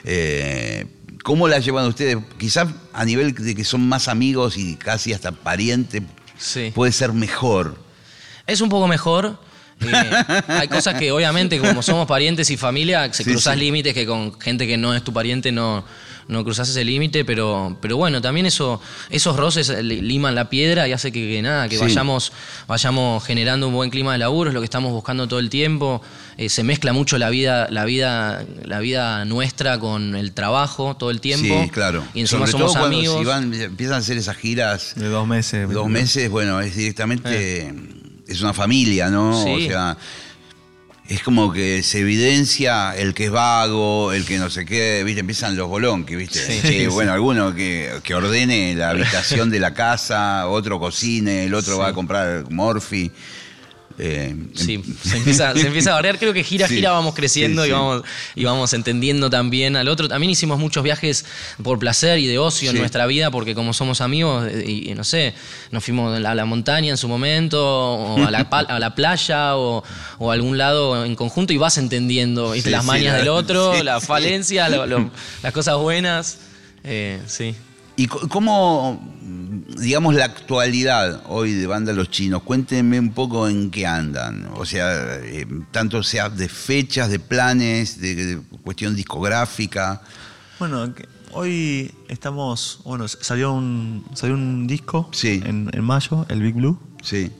[0.03, 0.87] eh,
[1.23, 2.17] ¿cómo la llevan ustedes?
[2.39, 6.01] Quizás a nivel de que son más amigos y casi hasta parientes,
[6.37, 6.71] Sí.
[6.73, 7.77] puede ser mejor.
[8.47, 9.39] Es un poco mejor.
[9.81, 10.11] eh,
[10.47, 13.59] hay cosas que obviamente como somos parientes y familia, se Sí, cruzas sí.
[13.59, 15.85] límites que con gente que no es tu pariente no,
[16.27, 20.93] no cruzás ese límite, pero, pero bueno, también eso, esos roces liman la piedra y
[20.93, 22.31] hace que, nada, que vayamos,
[22.67, 26.01] vayamos generando un buen clima de laburo, es lo que estamos buscando todo el tiempo.
[26.37, 31.11] Eh, se mezcla mucho la vida, la vida, la vida nuestra con el trabajo todo
[31.11, 31.61] el tiempo.
[31.63, 32.03] Sí, claro.
[32.13, 33.19] Y encima somos amigos.
[33.19, 35.69] Si van, empiezan a hacer esas giras de dos meses.
[35.69, 37.73] Dos meses, bueno, es directamente, eh.
[38.27, 39.43] es una familia, ¿no?
[39.43, 39.65] Sí.
[39.65, 39.97] O sea,
[41.11, 45.19] es como que se evidencia el que es vago, el que no sé qué, ¿viste?
[45.19, 46.39] Empiezan los bolonques, ¿viste?
[46.61, 51.77] Sí, bueno, alguno que, que, ordene la habitación de la casa, otro cocine, el otro
[51.77, 53.11] va a comprar morfi.
[54.03, 56.17] Eh, sí, em- se empieza, se empieza a variar.
[56.17, 58.01] Creo que gira, gira vamos creciendo Y, vamos,
[58.33, 60.07] y vamos entendiendo también al otro.
[60.07, 61.23] También hicimos muchos viajes
[61.61, 65.03] por placer y de ocio en nuestra vida, porque como somos amigos, eh, y, no
[65.03, 65.35] sé,
[65.69, 69.83] nos fuimos a la montaña en su momento, o a la, a la playa, o,
[70.19, 74.67] a algún lado en conjunto, y vas entendiendo las mañas del otro, la falencia,
[75.43, 76.39] las cosas buenas.
[76.83, 77.55] Eh, sí.
[77.97, 78.99] ¿Y cómo,
[79.51, 82.41] digamos, la actualidad hoy de Banda Los Chinos?
[82.43, 84.49] Cuéntenme un poco en qué andan.
[84.55, 90.01] O sea, eh, tanto sea de fechas, de planes, de, cuestión discográfica.
[90.57, 90.93] Bueno,
[91.31, 96.79] hoy estamos, bueno, salió un, salió un disco en, mayo, el Big Blue.
[97.03, 97.31] Sí.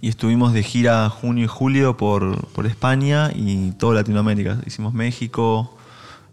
[0.00, 4.58] Y estuvimos de gira junio y julio por, por España y toda Latinoamérica.
[4.66, 5.78] Hicimos México,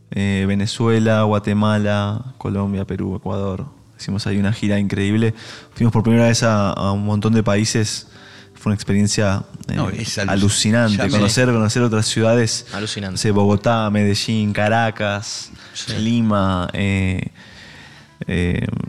[0.10, 3.79] eh, Venezuela, Guatemala, Colombia, Perú, Ecuador.
[4.00, 5.34] Hicimos ahí una gira increíble.
[5.74, 8.08] Fuimos por primera vez a, un montón de países.
[8.54, 11.10] Fue una experiencia eh, alucinante.
[11.10, 12.66] Conocer, conocer otras ciudades.
[12.74, 13.32] Alucinante.
[13.32, 15.52] Bogotá, Medellín, Caracas,
[15.98, 16.70] Lima.
[16.74, 17.30] Eh,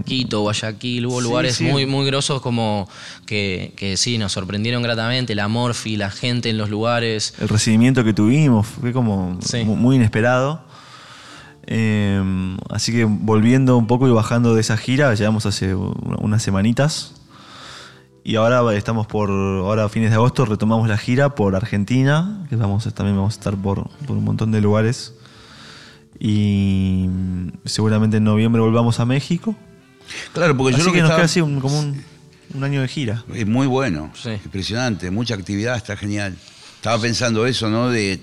[0.04, 2.88] Quito, Guayaquil, hubo lugares muy, muy grosos como
[3.26, 7.34] que, que, sí, nos sorprendieron gratamente, la morfi, la gente en los lugares.
[7.40, 10.69] El recibimiento que tuvimos fue como muy inesperado.
[11.72, 17.14] Em, así que volviendo un poco y bajando de esa gira, llegamos hace unas semanitas.
[18.24, 22.56] Y ahora estamos por, ahora a fines de agosto retomamos la gira por Argentina, que
[22.56, 25.14] vamos, también vamos a estar por, un montón de lugares.
[26.18, 27.08] Y
[27.64, 29.54] seguramente en noviembre volvamos a México.
[30.32, 33.24] Claro, porque yo lo que, nos queda así como un, año de gira.
[33.32, 36.36] Es muy bueno, impresionante, mucha actividad, está genial.
[36.74, 37.90] Estaba pensando eso, ¿no?
[37.90, 38.20] De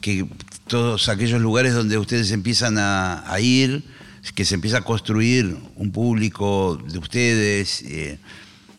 [0.00, 0.24] que
[0.66, 3.82] todos aquellos lugares donde ustedes empiezan a, ir,
[4.34, 8.18] que se empieza a construir un público de ustedes, eh,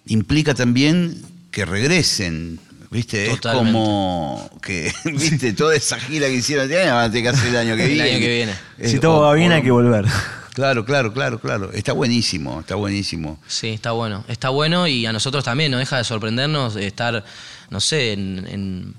[0.08, 1.22] implica también
[1.52, 2.60] que regresen.
[2.92, 3.30] ¿Viste?
[3.32, 5.52] Es como que, ¿viste?
[5.54, 7.88] Toda esa gira que hicieron este año van a tener que hacer el año que
[7.88, 8.04] viene.
[8.04, 8.54] El año que viene.
[8.90, 10.06] si todo va bien, hay que volver.
[10.54, 11.74] Claro, claro, claro, claro.
[11.74, 13.38] Está buenísimo, está buenísimo.
[13.48, 14.24] Sí, está bueno.
[14.30, 17.26] Está bueno y a nosotros también nos deja de sorprendernos estar,
[17.70, 18.96] no sé, en en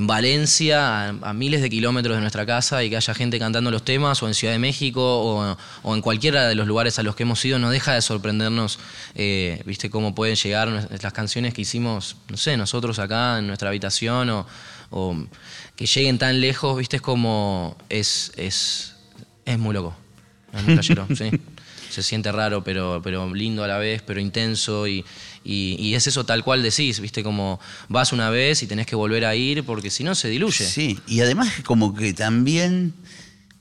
[0.00, 4.22] Valencia, a, miles de kilómetros de nuestra casa, y que haya gente cantando los temas,
[4.22, 7.44] o en Ciudad de México, o, en cualquiera de los lugares a los que hemos
[7.44, 8.78] ido, no deja de sorprendernos,
[9.14, 13.68] eh, viste, cómo pueden llegar las canciones que hicimos, no sé, nosotros acá en nuestra
[13.68, 14.46] habitación, o,
[15.76, 18.94] que lleguen tan lejos, viste, es como, es, es,
[19.44, 19.94] es muy loco,
[20.54, 21.30] es muy sí.
[21.92, 25.04] Se siente raro, pero, pero lindo a la vez, pero intenso y,
[25.44, 27.22] y, es eso tal cual decís, ¿viste?
[27.22, 30.64] Como vas una vez y tenés que volver a ir porque si no se diluye.
[30.64, 32.94] Sí, y además como que también,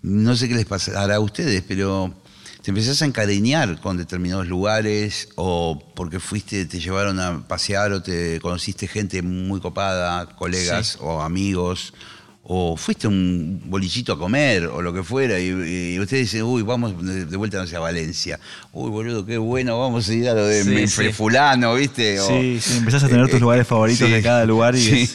[0.01, 2.13] no sé qué les pasará a ustedes, pero
[2.61, 8.01] te empezás a encariñar con determinados lugares o porque fuiste, te llevaron a pasear o
[8.01, 11.93] te conociste gente muy copada, colegas o amigos
[12.43, 16.93] o fuiste un bolichito a comer o lo que fuera y, usted dice, uy, vamos
[17.05, 18.39] de, vuelta hacia Valencia.
[18.73, 22.17] Uy, boludo, qué bueno, vamos a ir a lo de fulano, ¿viste?
[22.19, 25.07] sí, sí, empezás a tener tus lugares favoritos de cada lugar y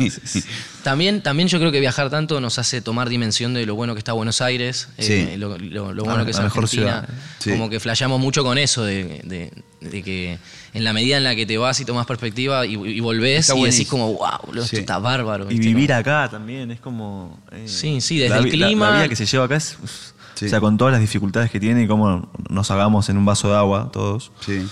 [0.83, 3.99] También, también yo creo que viajar tanto nos hace tomar dimensión de lo bueno que
[3.99, 7.09] está Buenos Aires, eh, lo, bueno ah, que es Argentina.
[7.43, 10.39] Como que flasheamos mucho con eso, de, que
[10.77, 13.89] en la medida en la que te vas y tomas perspectiva y, volvés y decís
[13.89, 15.51] como, wow, esto está bárbaro.
[15.51, 17.41] Y vivir acá también, es como...
[17.51, 18.91] Eh, sí, sí, desde el clima...
[18.91, 19.79] La, vida que se lleva acá es...
[19.83, 23.49] O sea, con todas las dificultades que tiene y cómo nos hagamos en un vaso
[23.49, 24.33] de agua todos.
[24.45, 24.67] Sí.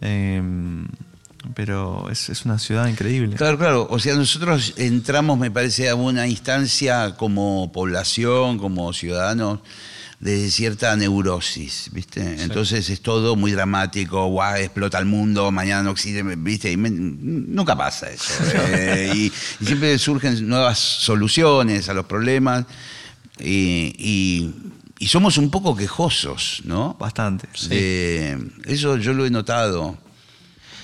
[0.00, 0.86] Em,
[1.56, 3.34] pero es, una ciudad increíble.
[3.34, 3.88] Claro, claro.
[3.90, 9.58] O sea, nosotros entramos, me parece, a una instancia como población, como ciudadanos,
[10.20, 12.42] de cierta neurosis, ¿viste?
[12.42, 16.70] Entonces es todo muy dramático, guau, explota el mundo, mañana no existe, ¿viste?
[16.70, 18.32] Y nunca pasa eso.
[18.72, 19.32] Eh, y,
[19.64, 22.66] siempre surgen nuevas soluciones a los problemas.
[23.38, 24.50] Y,
[25.06, 26.94] somos un poco quejosos, ¿no?
[27.00, 27.48] Bastante.
[28.66, 29.96] eso yo lo he notado.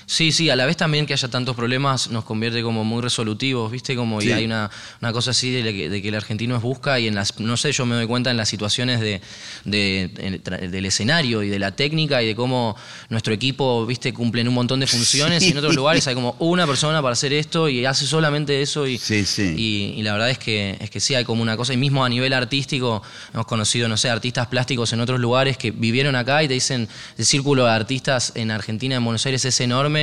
[0.09, 3.73] Sí, sí, a la vez también que haya tantos problemas nos convierte como muy resolutivos,
[3.73, 3.97] ¿viste?
[3.97, 4.71] Como y hay una,
[5.03, 7.57] una cosa así de, que, de que el argentino es busca y en las, no
[7.57, 9.21] sé, yo me doy cuenta en las situaciones de,
[9.65, 10.41] de-
[10.71, 12.77] del escenario y de la técnica y de cómo
[13.09, 14.13] nuestro equipo, ¿viste?
[14.15, 17.33] Cumplen un montón de funciones y en otros lugares hay como una persona para hacer
[17.33, 19.55] esto y hace solamente eso y, Sí, sí.
[19.57, 22.05] y, y la verdad es que, es que sí, hay como una cosa, y mismo
[22.05, 23.03] a nivel artístico,
[23.35, 26.89] hemos conocido, no sé, artistas plásticos en otros lugares que vivieron acá y te dicen,
[27.19, 29.96] el círculo de artistas en Argentina, en Buenos Aires es enorme,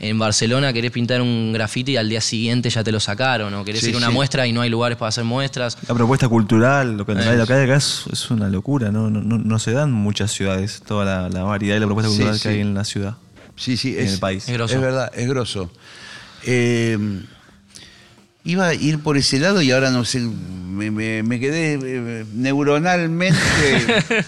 [0.00, 3.64] en Barcelona querés pintar un grafiti y al día siguiente ya te lo sacaron, o
[3.64, 4.12] querés Sí, ir a una sí.
[4.14, 5.76] muestra y no hay lugares para hacer muestras.
[5.88, 7.36] La propuesta cultural, lo que, Eh.
[7.36, 9.10] lo que hay acá es, es una locura, ¿no?
[9.10, 12.36] No, no- no se dan muchas ciudades, toda la, la variedad y la propuesta cultural
[12.36, 12.42] sí.
[12.42, 13.14] que hay en la ciudad.
[13.56, 14.48] Sí, sí, en es, el país.
[14.48, 14.74] Es grosso.
[14.74, 15.70] Es verdad, es grosso.
[16.44, 16.98] Eh,
[18.44, 22.24] iba a ir por ese lado y ahora no sé, me, me- me quedé eh,
[22.34, 23.38] neuronalmente.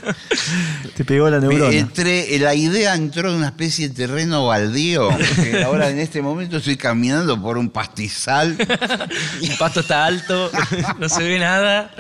[0.96, 1.76] Te pegó la me neurona.
[1.76, 5.08] entré, la idea entró en una especie de terreno baldío.
[5.34, 8.56] que ahora en este momento estoy caminando por un pastizal.
[9.42, 10.50] El pasto está alto,
[10.98, 11.90] no se ve nada.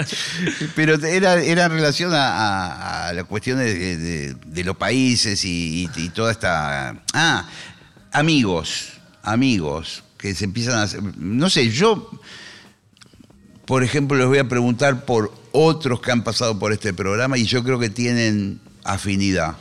[0.74, 5.44] Pero era, era en relación a, a- a las cuestiones de, de- de los países
[5.44, 6.96] y, y- y toda esta...
[7.12, 7.46] Ah,
[8.12, 11.02] amigos, amigos, que se empiezan a hacer...
[11.16, 12.10] No sé, yo,
[13.64, 17.44] por ejemplo, les voy a preguntar por otros que han pasado por este programa y
[17.44, 19.56] yo creo que tienen afinidad.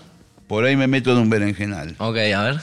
[0.48, 1.96] Por ahí me meto en un berenjenal.
[1.98, 2.62] Ok, a ver,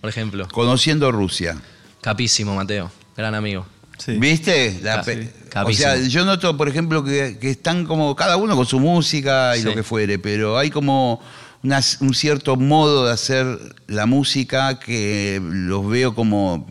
[0.00, 0.48] por ejemplo.
[0.48, 1.56] Conociendo Rusia.
[2.00, 3.66] Capísimo, Mateo, gran amigo.
[3.98, 4.16] Sí.
[4.18, 4.80] ¿Viste?
[4.82, 5.28] La sí.
[5.54, 9.56] o sea, yo noto, por ejemplo, que, que están como cada uno con su música
[9.56, 9.64] y Sí.
[9.66, 11.20] lo que fuere, pero hay como
[11.62, 16.66] una- un cierto modo de hacer la música que los veo como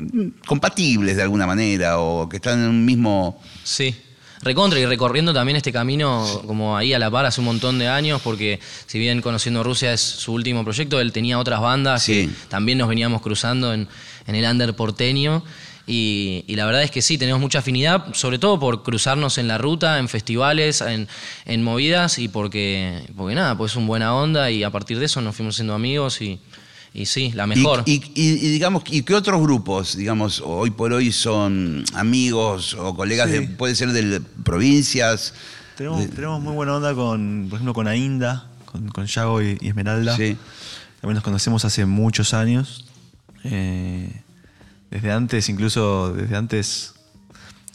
[0.45, 3.41] compatibles de alguna manera o que están en un mismo...
[3.63, 3.95] Sí.
[4.43, 7.87] Recontra y recorriendo también este camino como ahí a la par hace un montón de
[7.87, 12.27] años, porque si bien Conociendo Rusia es su último proyecto, él tenía otras bandas Sí.
[12.27, 13.87] que también nos veníamos cruzando en,
[14.25, 15.43] en el under porteño.
[15.91, 19.47] Y, y la verdad es que sí, tenemos mucha afinidad, sobre todo por cruzarnos en
[19.49, 21.07] la ruta, en festivales, en,
[21.45, 25.05] en movidas, y porque, porque nada, pues es un buena onda y a partir de
[25.05, 26.39] eso nos fuimos siendo amigos y,
[26.93, 27.83] y sí, la mejor.
[27.85, 32.73] Y, y- y- y digamos, ¿y qué otros grupos, digamos, hoy por hoy son amigos
[32.75, 33.39] o colegas Sí.
[33.39, 35.33] de, puede ser de provincias?
[35.75, 39.67] Tenemos, tenemos muy buena onda con, por ejemplo, con Ainda, con, con Yago y, y
[39.67, 40.15] Esmeralda.
[40.15, 40.37] Sí.
[41.01, 42.85] También nos conocemos hace muchos años.
[43.43, 44.09] Eh,
[44.91, 46.93] desde antes, incluso desde antes.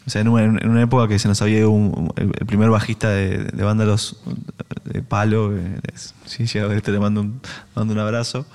[0.07, 2.71] O sea, en una, en una época que se nos había ido un- el, primer
[2.71, 4.21] bajista de, de Vándalos,
[4.85, 5.53] de Palo,
[6.27, 7.41] sí, Yago, este le mando un,
[7.75, 8.47] mando un abrazo.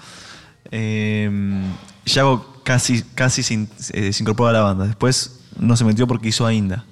[0.71, 1.30] Eh,
[2.06, 4.86] Yago casi, casi se, eh, se incorporó a la banda.
[4.88, 6.86] Después no se metió porque hizo Ainda.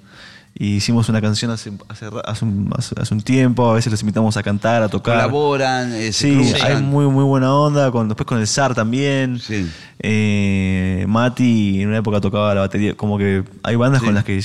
[0.62, 4.02] Y hicimos una canción hace, hace, hace un, hace- hace un tiempo, a veces los
[4.02, 5.14] invitamos a cantar, a tocar.
[5.16, 6.66] Colaboran, eh, se Sí, cruzan.
[6.76, 7.90] hay muy, muy buena onda.
[7.90, 9.38] Con, después con el SAR también.
[9.40, 9.66] Sí.
[10.00, 12.94] Eh, Mati en una época tocaba la batería.
[12.94, 14.06] Como que hay bandas Sí.
[14.06, 14.36] con las que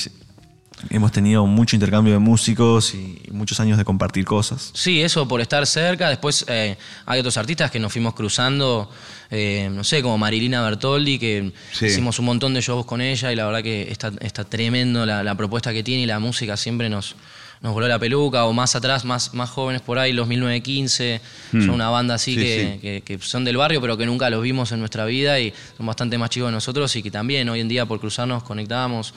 [0.89, 4.71] hemos tenido mucho intercambio de músicos y muchos años de compartir cosas.
[4.73, 6.09] Sí, eso por estar cerca.
[6.09, 8.89] Después eh, hay otros artistas que nos fuimos cruzando,
[9.31, 11.87] eh, no sé, como Marilina Bertoldi, que Sí.
[11.87, 15.23] hicimos un montón de shows con ella y la verdad que está, está tremendo la,
[15.23, 17.15] la propuesta que tiene y la música siempre nos,
[17.61, 18.45] nos voló la peluca.
[18.45, 21.21] O más atrás, más, más jóvenes por ahí, los 1915,
[21.51, 22.39] son una banda así Hmm.
[22.39, 22.79] Sí, que, sí.
[22.79, 25.85] que- que son del barrio, pero que nunca los vimos en nuestra vida y son
[25.85, 29.13] bastante más chicos que nosotros y que también hoy en día por cruzarnos conectábamos.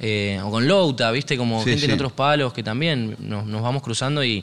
[0.00, 1.36] Eh, o con Louta, ¿viste?
[1.36, 4.42] Como Sí, gente en otros palos que también nos, nos vamos cruzando y,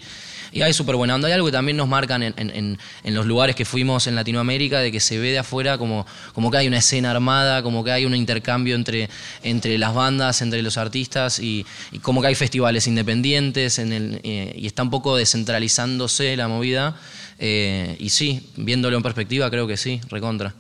[0.52, 1.28] y hay súper buena onda.
[1.28, 4.16] Hay algo que también nos marcan en, en- en- en los lugares que fuimos en
[4.16, 7.84] Latinoamérica, de que se ve de afuera como, como que hay una escena armada, como
[7.84, 9.10] que hay un intercambio entre,
[9.44, 14.22] entre las bandas, entre los artistas y, y como que hay festivales independientes en el,
[14.24, 16.96] eh, y está un poco descentralizándose la movida.
[17.40, 20.54] eh, y sí, viéndolo en perspectiva, creo que sí, recontra.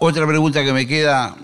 [0.00, 1.36] Otra pregunta que me queda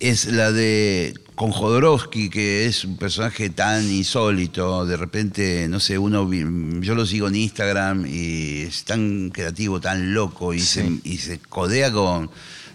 [0.00, 4.84] es la de con Jodorowsky, que es un personaje tan insólito.
[4.86, 6.28] De repente, no sé, uno
[6.80, 11.38] yo lo sigo en Instagram y es tan creativo, tan loco y, se, y se
[11.38, 12.30] codea con,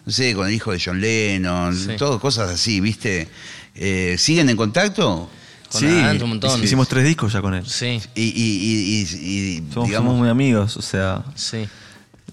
[0.05, 1.91] no sé, con el hijo de John Lennon, Sí.
[1.97, 3.27] todo cosas así, ¿viste?
[3.75, 5.29] Eh, ¿Siguen en contacto?
[5.71, 6.63] Con Adán, un montón.
[6.63, 7.65] hicimos tres discos ya con él.
[7.67, 11.67] Sí, Y, y- y- y- y, Somos, digamos, somos muy amigos, o sea, sí.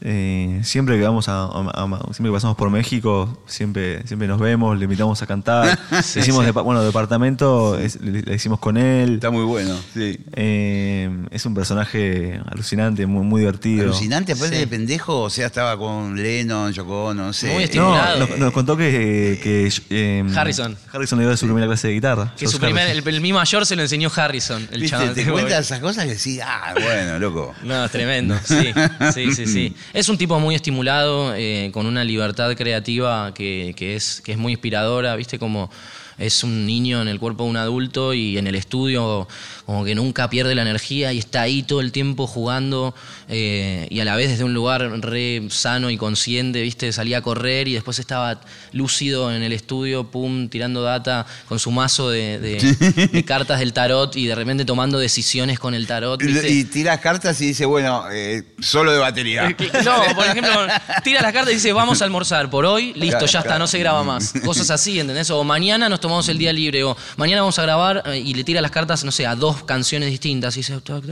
[0.07, 1.49] Eh, siempre que vamos a, a-
[1.85, 5.79] a- siempre que pasamos por México, siempre, siempre nos vemos, le invitamos a cantar.
[6.03, 6.51] Sí, hicimos sí.
[6.53, 9.15] bueno, departamento, es- le, le hicimos con él.
[9.15, 9.75] está muy bueno.
[9.95, 10.19] Sí.
[10.35, 13.85] Eh, es un personaje alucinante, muy, muy divertido.
[13.85, 14.61] Alucinante, aparte Sí.
[14.61, 17.47] de pendejo, o sea, estaba con Lennon, Yoko no sé.
[17.47, 18.19] Muy No, estimulado.
[18.27, 20.77] nos, nos contó que, que, eh, Harrison.
[20.93, 22.35] Harrison le dio su primera clase de guitarra.
[22.37, 24.97] Que su primer, el, el mi mayor se lo enseñó Harrison, el ¿Viste?
[24.99, 25.15] chaval.
[25.15, 27.55] Te cuentas esas cosas que sí, ah, bueno, loco.
[27.63, 28.73] No, es tremendo, sí,
[29.15, 29.77] sí, sí, sí.
[29.95, 34.39] Es un tipo muy estimulado, eh, con una libertad creativa que, que es, que es
[34.39, 35.39] muy inspiradora, ¿viste?
[35.39, 35.71] Como
[36.19, 39.27] es un niño en el cuerpo de un adulto y en el estudio
[39.67, 42.95] como que nunca pierde la energía y está ahí todo el tiempo jugando
[43.29, 46.93] eh, y a la vez desde un lugar re sano y consciente, ¿viste?
[46.93, 48.41] Salía a correr y después estaba
[48.73, 53.73] lúcido en el estudio, pum, tirando data con su mazo de, de- de cartas del
[53.73, 56.21] tarot y de repente tomando decisiones con el tarot.
[56.23, 56.49] ¿viste?
[56.51, 59.49] Y tiras cartas y dice, bueno, eh, solo de batería.
[59.85, 60.53] No, por ejemplo,
[61.05, 63.67] tira las cartas y dice, vamos a almorzar por hoy, listo, Claro, ya está, no
[63.67, 64.35] se graba más.
[64.45, 65.31] Cosas así, ¿entendés?
[65.31, 68.45] O mañana nos tomamos el día libre, o mañana vamos a grabar eh, y le
[68.45, 71.03] tira las cartas, no sé, a dos canciones distintas, y dice, tac,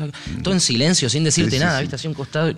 [0.43, 1.83] todo en silencio, sin decirte Sí, sí, nada, sí.
[1.85, 1.97] ¿viste?
[1.97, 2.55] Así a un costado, y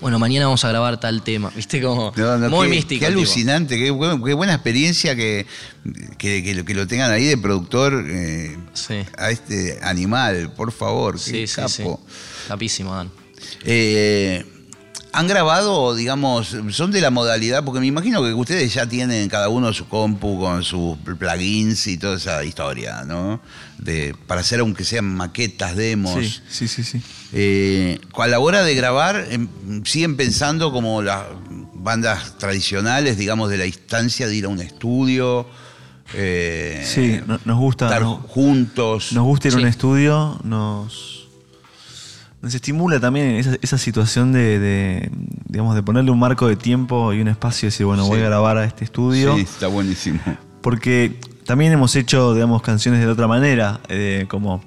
[0.00, 1.80] bueno, mañana vamos a grabar tal tema, ¿viste?
[1.80, 3.00] Como No, no, muy qué, místico.
[3.00, 3.20] Qué el tipo.
[3.22, 5.46] alucinante, qué, bu- qué buena experiencia que,
[6.18, 8.96] que, que lo- que lo tengan ahí de productor eh, Sí.
[9.16, 11.14] a este animal, por favor.
[11.14, 11.82] Qué Sí, sí, sí.
[11.82, 12.00] capo.
[12.48, 13.10] Capísimo, Dan.
[13.64, 14.44] Eh,
[15.12, 17.64] ¿Han grabado, digamos, son de la modalidad?
[17.64, 21.96] Porque me imagino que ustedes ya tienen cada uno su compu con sus plugins y
[21.96, 23.40] toda esa historia, ¿no?
[23.78, 26.22] De, para hacer aunque sean maquetas, demos.
[26.24, 27.02] Sí, sí, sí, sí.
[27.32, 29.48] Eh, a la hora de grabar, em,
[29.84, 31.24] siguen pensando como las
[31.74, 35.46] bandas tradicionales, digamos, de la instancia de ir a un estudio.
[36.14, 37.86] eh, Sí, no- nos gusta.
[37.86, 39.12] Estar juntos.
[39.12, 41.17] Nos gusta ir a un estudio, nos,
[42.42, 45.10] nos estimula también esa, esa situación de, de,
[45.46, 48.24] digamos, de ponerle un marco de tiempo y un espacio y decir, bueno, voy a
[48.24, 49.34] grabar a este estudio.
[49.36, 50.20] Sí, está buenísimo.
[50.62, 54.60] Porque también hemos hecho, digamos, canciones de otra manera, eh, como,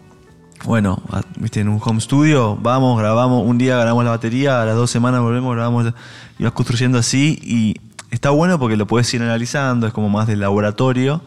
[0.66, 1.02] bueno,
[1.38, 4.90] viste, en un home studio, vamos, grabamos, un día grabamos la batería, a las dos
[4.92, 5.94] semanas volvemos, grabamos,
[6.40, 7.76] y vas construyendo así, y
[8.10, 11.22] está bueno porque lo puedes ir analizando, es como más del laboratorio,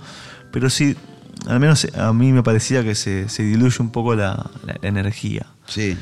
[0.53, 0.97] pero sí,
[1.47, 4.89] al menos a mí me parecía que se, se diluye un poco la, la- la
[4.89, 5.47] energía.
[5.67, 5.97] Sí.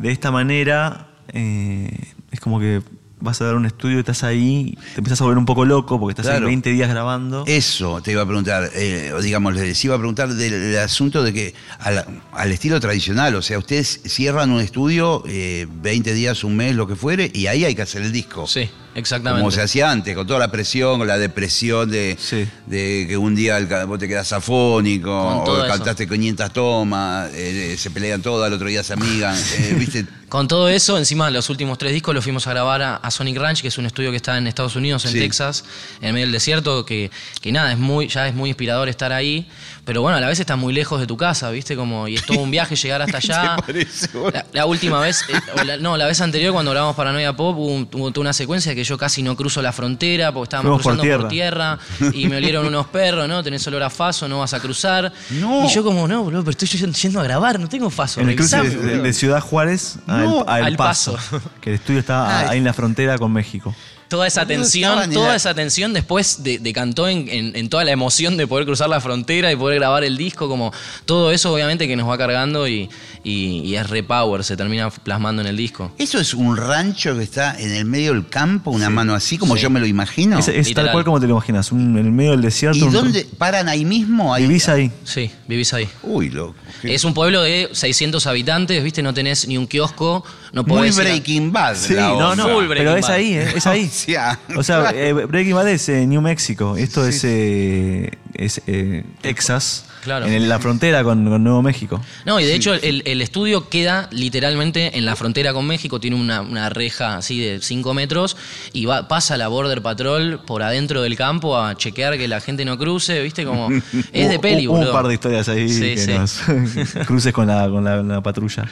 [0.00, 1.90] De esta manera, eh,
[2.30, 2.82] es como que
[3.20, 6.12] vas a dar un estudio, estás ahí, te empiezas a volver un poco loco porque
[6.12, 6.46] estás ahí Claro.
[6.46, 7.42] 20 días grabando.
[7.48, 11.24] Eso te iba a preguntar, eh, o digamos, les iba a preguntar del, del asunto
[11.24, 16.44] de que al, al estilo tradicional, o sea, ustedes cierran un estudio, eh, 20 días,
[16.44, 18.46] un mes, lo que fuere, y ahí hay que hacer el disco.
[18.46, 19.40] Sí, exactamente.
[19.40, 22.46] Como se hacía antes, con toda la presión, con la depresión de, Sí.
[22.66, 25.66] de que un día el vos te quedás afónico, o eso.
[25.68, 30.06] cantaste 500 tomas, eh, se pelean todas, al otro día se amigan, eh, ¿viste?
[30.28, 33.38] Con todo eso, encima los últimos tres discos los fuimos a grabar a, a Sonic
[33.38, 35.20] Ranch, que es un estudio que está en Estados Unidos, en Sí.
[35.20, 35.64] Texas,
[36.02, 39.48] en medio del desierto, que, que nada, es muy, ya es muy inspirador estar ahí,
[39.86, 41.76] pero bueno, a la vez está muy lejos de tu casa, ¿viste?
[41.76, 43.56] Como, y es todo un viaje llegar hasta allá.
[43.56, 44.08] parece?
[44.34, 48.10] La, la última vez, eh, la- no, la vez anterior cuando grabamos Paranoia Pop hubo
[48.10, 51.22] toda una secuencia que yo casi no cruzo la frontera porque estábamos Fuimos por cruzando
[51.24, 51.78] por tierra.
[52.14, 53.42] y me olieron unos perros, ¿no?
[53.42, 55.12] Tenés olor a faso, no vas a cruzar.
[55.30, 55.64] No.
[55.66, 58.20] Y yo como, no, boludo, pero estoy yendo- a grabar, no tengo faso.
[58.20, 59.02] En el cruce de, de- boludo".
[59.02, 61.42] de Ciudad Juárez a, No, El, a El al Paso, Paso.
[61.60, 62.46] Que el estudio está Ay.
[62.50, 63.74] ahí en la frontera con México.
[64.08, 68.36] Toda esa tensión, toda esa tensión después de- decantó en, en- en toda la emoción
[68.36, 70.72] de poder cruzar la frontera y poder grabar el disco, como
[71.04, 72.88] todo eso obviamente que nos va cargando y,
[73.22, 75.92] y- y es repower, se termina plasmando en el disco.
[75.98, 79.56] ¿Eso es un rancho que está en el medio del campo, una mano así, como
[79.56, 79.62] Sí.
[79.62, 80.38] yo me lo imagino?
[80.38, 82.78] es es tal cual como te lo imaginas, un- en el medio del desierto.
[82.78, 83.26] ¿Y un- dónde?
[83.36, 84.32] ¿Paran ahí mismo?
[84.34, 84.90] Ahí- Vivís ahí.
[85.04, 85.88] Sí, vivís ahí.
[86.02, 86.54] Uy, loco.
[86.80, 89.02] qué- Es un pueblo de 600 habitantes, ¿viste?
[89.02, 91.76] No tenés ni un kiosco, no Muy podés Breaking Bad.
[91.76, 93.12] Sí, la no, no, Full pero Breaking es Bad.
[93.12, 93.48] ahí, ¿eh?
[93.56, 93.84] es ahí.
[93.88, 98.60] O sea, O sea, eh, Breaking Bad es eh, New Mexico, esto es, eh, es
[98.66, 100.26] eh, Texas, Claro.
[100.26, 102.00] en el- la frontera con, con Nuevo México.
[102.24, 106.16] No, y de hecho el, el estudio queda literalmente en la frontera con México, tiene
[106.16, 108.36] una, una reja así de 5 metros
[108.72, 112.64] y va, pasa la Border Patrol por adentro del campo a chequear que la gente
[112.64, 113.44] no cruce, ¿viste?
[113.44, 113.68] Como
[114.12, 114.92] es de Hubo- peli, hubo boludo.
[114.92, 116.12] un par de historias ahí Sí, que sí.
[116.12, 116.40] nos
[117.06, 118.64] cruces con la, con la, la patrulla.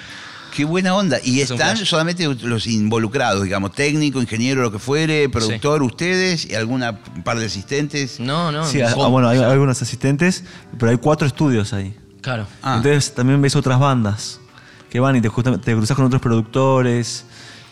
[0.56, 1.18] Qué buena onda.
[1.22, 6.54] Y Es están solamente los involucrados, digamos, técnico, ingeniero, lo que fuere, productor, ustedes y
[6.54, 8.18] alguna par de asistentes.
[8.18, 9.04] No, no, Sí, no.
[9.04, 10.44] ah, bueno, hay algunos asistentes,
[10.78, 11.94] pero hay cuatro estudios ahí.
[12.22, 12.46] Claro.
[12.62, 12.76] Ah.
[12.78, 14.40] Entonces también ves otras bandas
[14.88, 17.26] que van y te, te cruzas con otros productores.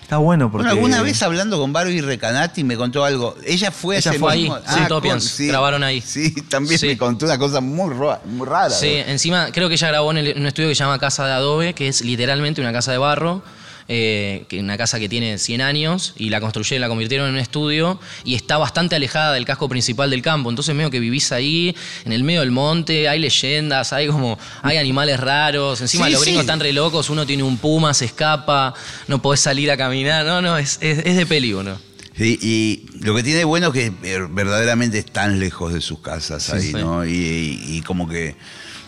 [0.05, 0.65] Está bueno porque...
[0.69, 3.37] Bueno, alguna vez hablando con Barbie Recanati me contó algo.
[3.45, 6.01] Ella fue a Ella ese fue mismo- ahí, sí, Topians, grabaron ahí.
[6.03, 6.89] Sí, también Sí.
[6.89, 7.93] me contó una cosa muy,
[8.27, 8.69] muy rara.
[8.71, 11.27] Sí, encima creo que ella grabó en, el- en un estudio que se llama Casa
[11.27, 13.43] de Adobe, que es literalmente una casa de barro,
[13.89, 18.01] eh, una casa que tiene 100 años y la construyeron, la convirtieron en un estudio
[18.25, 20.49] y está bastante alejada del casco principal del campo.
[20.51, 21.75] Entonces medio que vivís ahí,
[22.05, 25.81] en el medio del monte, hay leyendas, hay como, hay animales raros.
[25.81, 26.45] Encima Sí, los gringos sí.
[26.47, 28.75] están re locos, uno tiene un puma, se escapa,
[29.09, 30.25] no podés salir a caminar.
[30.25, 31.79] No, no, es, es, es de peligro.
[32.17, 35.99] Sí, y lo que tiene de bueno es que eh, verdaderamente están lejos de sus
[35.99, 36.73] casas ahí.
[36.73, 37.05] ¿no?
[37.05, 38.37] Y, y- y como que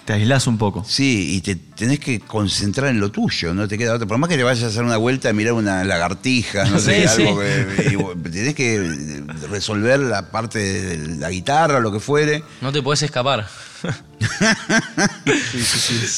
[0.06, 0.84] Te aislás un poco.
[0.88, 4.06] Sí, y te tenés que concentrar en lo tuyo, no te queda otra.
[4.06, 7.08] Por más que te vayas a hacer una vuelta a mirar una lagartija, no sé,
[7.08, 12.44] Sí, algo que- y tenés que resolver la parte de la guitarra, lo que fuere.
[12.60, 13.48] No te puedes escapar.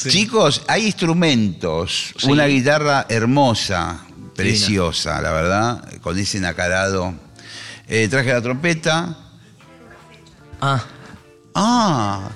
[0.07, 2.29] Chicos, hay instrumentos, Sí.
[2.31, 4.01] una guitarra hermosa,
[4.35, 7.13] preciosa, la verdad, con ese nacarado.
[7.87, 9.17] Eh, traje la trompeta.
[10.61, 10.83] Ah,
[11.55, 12.29] Ah,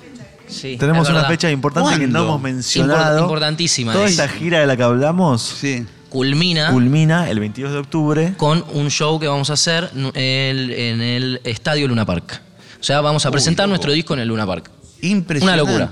[0.48, 0.76] sí.
[0.78, 3.18] Tenemos una fecha importante que no hemos mencionado.
[3.18, 4.12] Import- importantísima Toda es.
[4.12, 5.86] esta gira de la que hablamos sí.
[6.10, 8.34] Culmina culmina el 22 de octubre.
[8.36, 12.40] con un show que vamos a hacer el- en el Estadio Luna Park.
[12.80, 14.70] O sea, vamos a presentar nuestro disco en el Luna Park.
[15.02, 15.58] Una Impresionante.
[15.64, 15.90] locura.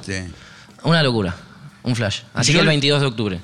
[0.85, 1.35] Una locura.
[1.83, 2.21] Un flash.
[2.35, 3.41] Así Yo- que el 22 de octubre.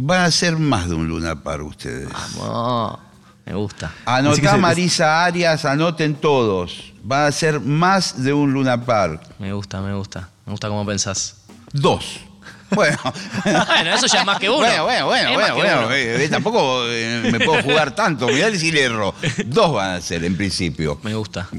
[0.00, 2.08] Van a ser más de un Luna Park ustedes.
[2.38, 2.98] Vamos.
[3.44, 3.86] Me gusta.
[4.06, 6.92] Así que Anotá se- Marisa Arias, anoten todos.
[7.02, 9.20] Van a ser más de un Luna Park.
[9.38, 10.30] Me gusta, me gusta.
[10.46, 11.36] Me gusta cómo pensás.
[11.72, 12.20] Dos.
[12.74, 12.96] Bueno.
[13.44, 14.60] Bueno, eso ya es más que uno.
[14.60, 15.92] Bueno, bueno, bueno, Es bueno, bueno.
[15.92, 18.26] eh, eh, tampoco eh, me puedo jugar tanto.
[18.28, 19.14] Mirá si le erro.
[19.44, 20.98] Dos van a ser en principio.
[21.02, 21.50] Me gusta.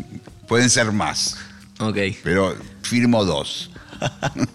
[0.48, 1.38] Pueden ser más.
[1.80, 1.98] Ok.
[2.24, 3.70] Pero firmo dos.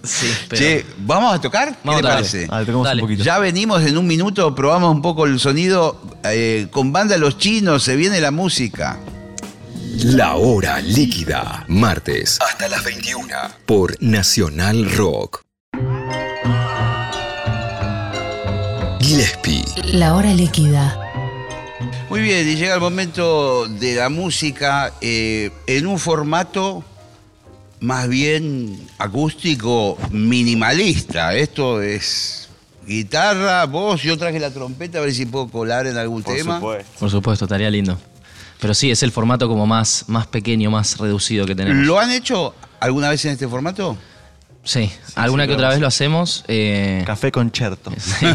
[0.03, 0.61] Sí, pero.
[0.61, 1.68] Che, ¿vamos a tocar?
[1.74, 2.16] ¿Qué Vamos tocar.
[2.16, 2.47] parece?
[2.49, 3.03] Tocamos Dale.
[3.03, 3.22] un poquito.
[3.22, 6.03] Ya venimos en un minuto, probamos un poco el sonido.
[6.24, 8.99] eh, con banda Los Chinos, se viene la música.
[10.05, 13.27] La hora líquida, martes hasta las 21
[13.67, 15.43] por Nacional Rock.
[19.01, 20.97] Gillespie, La hora líquida.
[22.09, 26.85] Muy bien, y llega el momento de la música eh, en un formato
[27.81, 31.35] más bien acústico minimalista.
[31.35, 32.49] Esto es
[32.87, 36.61] guitarra, voz, yo traje la trompeta a ver si puedo colar en algún tema.
[36.61, 37.99] Por supuesto, estaría lindo.
[38.61, 41.87] Pero sí, es el formato como más, más pequeño, más reducido que tenemos.
[41.87, 43.97] ¿Lo han hecho alguna vez en este formato?
[44.65, 46.45] Sí, alguna que otra vez lo hacemos.
[46.49, 47.91] eh, Café concerto.
[47.99, 48.27] sí.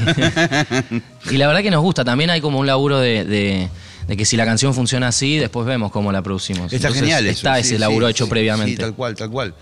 [1.32, 2.04] y la verdad que nos gusta.
[2.06, 3.70] También hay como un laburo de, de-
[4.08, 6.66] de que si la canción funciona así, después vemos cómo la producimos.
[6.74, 7.36] Está Entonces, genial eso.
[7.38, 8.72] Está ese sí, laburo sí, hecho sí, previamente.
[8.72, 9.54] Sí, tal cual, tal cual.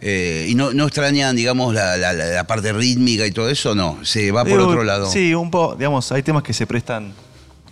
[0.00, 3.74] Eh, ¿Y no, no extrañan, digamos, la, la- la- la parte rítmica y todo eso?
[3.74, 5.10] No, se va por Digo, otro lado.
[5.10, 7.12] Sí, un poco, digamos, hay temas que se prestan,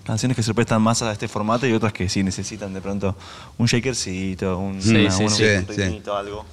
[0.05, 3.16] canciones que se prestan más a este formato y otras que sí necesitan de pronto
[3.59, 5.42] un shakercito, un, Sí, una- sí, un- sí.
[5.44, 6.44] un Sí, ritmito, algo.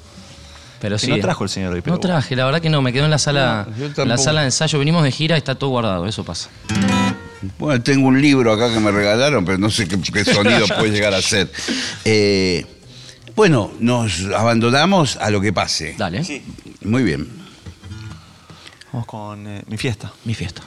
[0.80, 1.12] Pero Que sí.
[1.12, 3.12] no trajo el señor hoy, pero No traje, la verdad que no, me quedó en
[3.12, 4.80] la sala, No, yo en la sala de ensayo.
[4.80, 6.50] Venimos de gira y está todo guardado, eso pasa.
[7.60, 10.90] Bueno, tengo un libro acá que me regalaron, pero no sé qué, qué sonido puede
[10.92, 11.52] llegar a ser.
[12.06, 12.66] Eh,
[13.36, 15.94] bueno, nos abandonamos a lo que pase.
[15.98, 16.24] Dale.
[16.24, 16.44] Sí.
[16.84, 17.28] Muy bien.
[18.92, 20.12] Vamos con eh, mi fiesta.
[20.26, 20.62] Mi fiesta.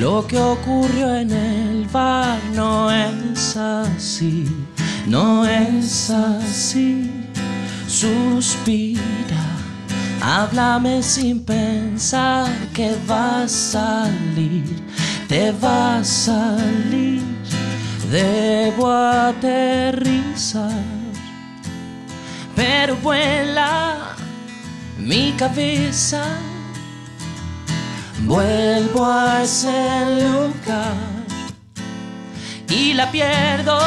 [0.00, 4.48] Lo que ocurrió en el bar, no es así,
[5.06, 7.10] no es así.
[7.86, 9.44] Suspira,
[10.22, 14.64] háblame sin pensar que va a salir,
[15.28, 17.20] te va a salir.
[18.10, 20.82] Debo aterrizar,
[22.56, 24.16] pero vuela
[24.98, 26.24] mi cabeza.
[28.22, 29.68] Vuelvo a ese
[30.22, 30.94] lugar
[32.68, 33.78] y la pierdo.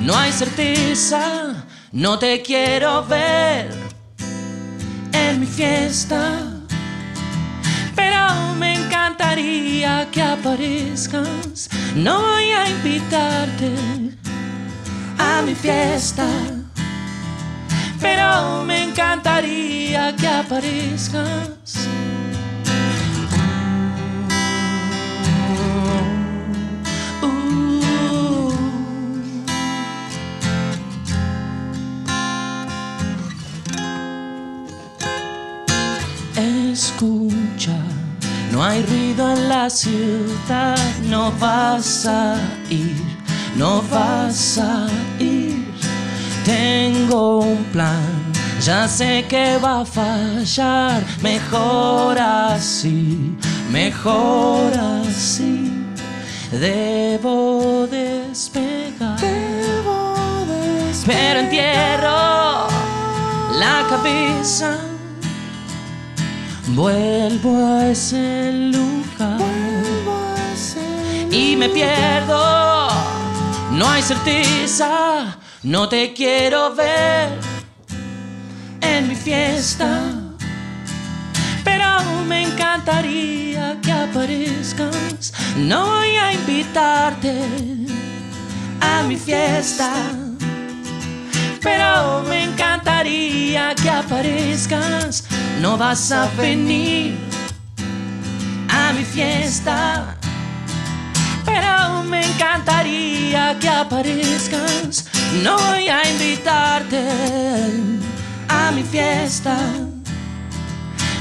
[0.00, 3.70] No hay certeza, no te quiero ver
[5.12, 6.40] en mi fiesta.
[7.94, 11.68] Pero me encantaría que aparezcas.
[11.94, 13.74] No voy a invitarte
[15.18, 16.26] a mi fiesta.
[18.00, 21.88] Pero me encantaría que aparezcas.
[37.00, 37.78] Escucha,
[38.52, 40.76] no hay ruido en la ciudad,
[41.08, 42.36] no vas a
[42.68, 42.94] ir,
[43.56, 44.86] no vas a
[45.18, 45.64] ir.
[46.44, 48.02] Tengo un plan,
[48.60, 53.34] ya sé que va a fallar, mejor así,
[53.70, 55.72] mejor así.
[56.52, 59.16] Debo despegar,
[61.06, 62.68] pero entierro
[63.58, 64.89] la cabeza.
[66.74, 69.40] Vuelvo a ese lugar
[71.30, 72.88] y me pierdo
[73.72, 77.38] No hay certeza, no te quiero ver
[78.80, 80.12] en mi fiesta.
[81.64, 81.86] Pero
[82.26, 85.32] me encantaría que aparezcas.
[85.56, 87.40] No voy a invitarte
[88.80, 90.29] a mi fiesta.
[91.62, 95.24] Pero me encantaría que aparezcas.
[95.60, 97.18] No vas a venir
[98.68, 100.16] a mi fiesta.
[101.44, 105.06] Pero me encantaría que aparezcas.
[105.42, 107.04] No voy a invitarte
[108.48, 109.56] a mi fiesta.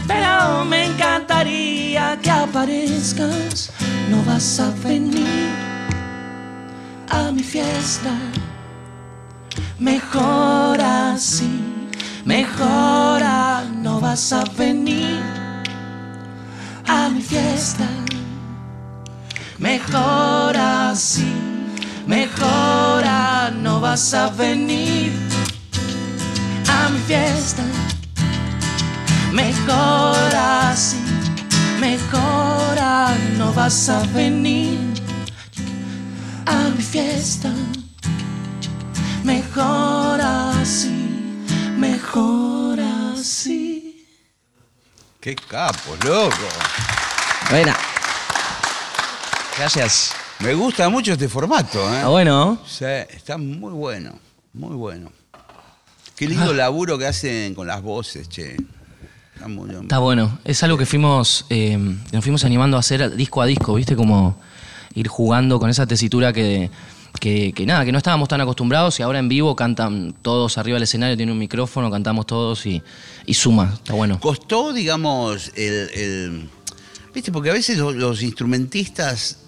[0.08, 3.72] Pero me encantaría que aparezcas.
[4.10, 5.50] No vas a venir
[7.10, 8.12] a mi fiesta.
[9.80, 11.50] Mejor así,
[12.26, 15.22] mejora, no vas a venir
[16.86, 17.88] a mi fiesta.
[19.58, 21.32] Mejor así,
[22.06, 25.14] mejora, no vas a venir
[26.68, 27.64] a mi fiesta.
[29.32, 31.00] Mejor así,
[31.80, 34.78] mejora, no vas a venir
[36.46, 37.50] a mi fiesta.
[39.30, 40.90] Mejor así,
[41.78, 44.08] mejor así.
[45.22, 46.36] Qué capo, loco.
[47.52, 47.78] Buena.
[49.56, 50.14] Gracias.
[50.40, 52.02] Me gusta mucho este formato, ¿eh?
[52.04, 52.58] Ah, bueno.
[52.66, 54.18] Sí, está muy bueno,
[54.54, 55.12] muy bueno.
[56.16, 58.58] Qué lindo laburo que hacen con las voces, che.
[59.36, 59.84] Está muy bien.
[59.84, 60.40] Está bueno.
[60.44, 61.78] Es algo que fuimos, eh,
[62.12, 63.96] nos fuimos animando a hacer disco a disco, ¿viste?
[63.96, 64.42] Como
[64.96, 66.72] ir jugando con esa tesitura que,
[67.20, 70.76] que, que nada, que no estábamos tan acostumbrados y ahora en vivo cantan todos arriba
[70.76, 72.82] del escenario, tiene un micrófono, cantamos todos y,
[73.26, 73.72] y suma.
[73.74, 74.20] Está bueno.
[74.20, 76.50] Costó, digamos, el, el-
[77.14, 79.40] Viste, porque a veces lo- los, instrumentistas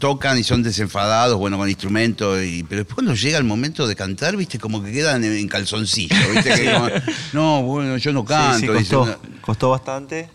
[0.00, 3.94] tocan y son desenfadados, bueno, con instrumentos, y, pero después cuando llega el momento de
[3.94, 6.88] cantar, viste, como que quedan en, en calzoncillo, viste, que como,
[7.32, 8.58] no, bueno, yo no canto.
[8.58, 10.28] sí, sí, dicen, costó, costó bastante.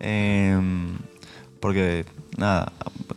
[0.00, 0.56] eh,
[1.60, 2.04] porque,
[2.38, 2.72] nada,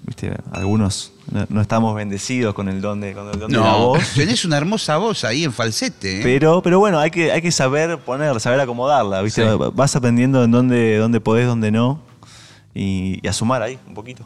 [0.06, 3.64] viste, algunos no, no estamos bendecidos con el don de, con el don de la
[3.64, 4.10] no, voz.
[4.16, 6.20] tenés una hermosa voz ahí en falsete.
[6.20, 6.24] ¿eh?
[6.24, 9.50] Pero, pero bueno, hay que, hay que saber poner, saber acomodarla, ¿viste?
[9.50, 9.58] Sí.
[9.74, 12.02] Vas aprendiendo en dónde, dónde podés, dónde no.
[12.74, 14.26] Y, y a sumar ahí un poquito.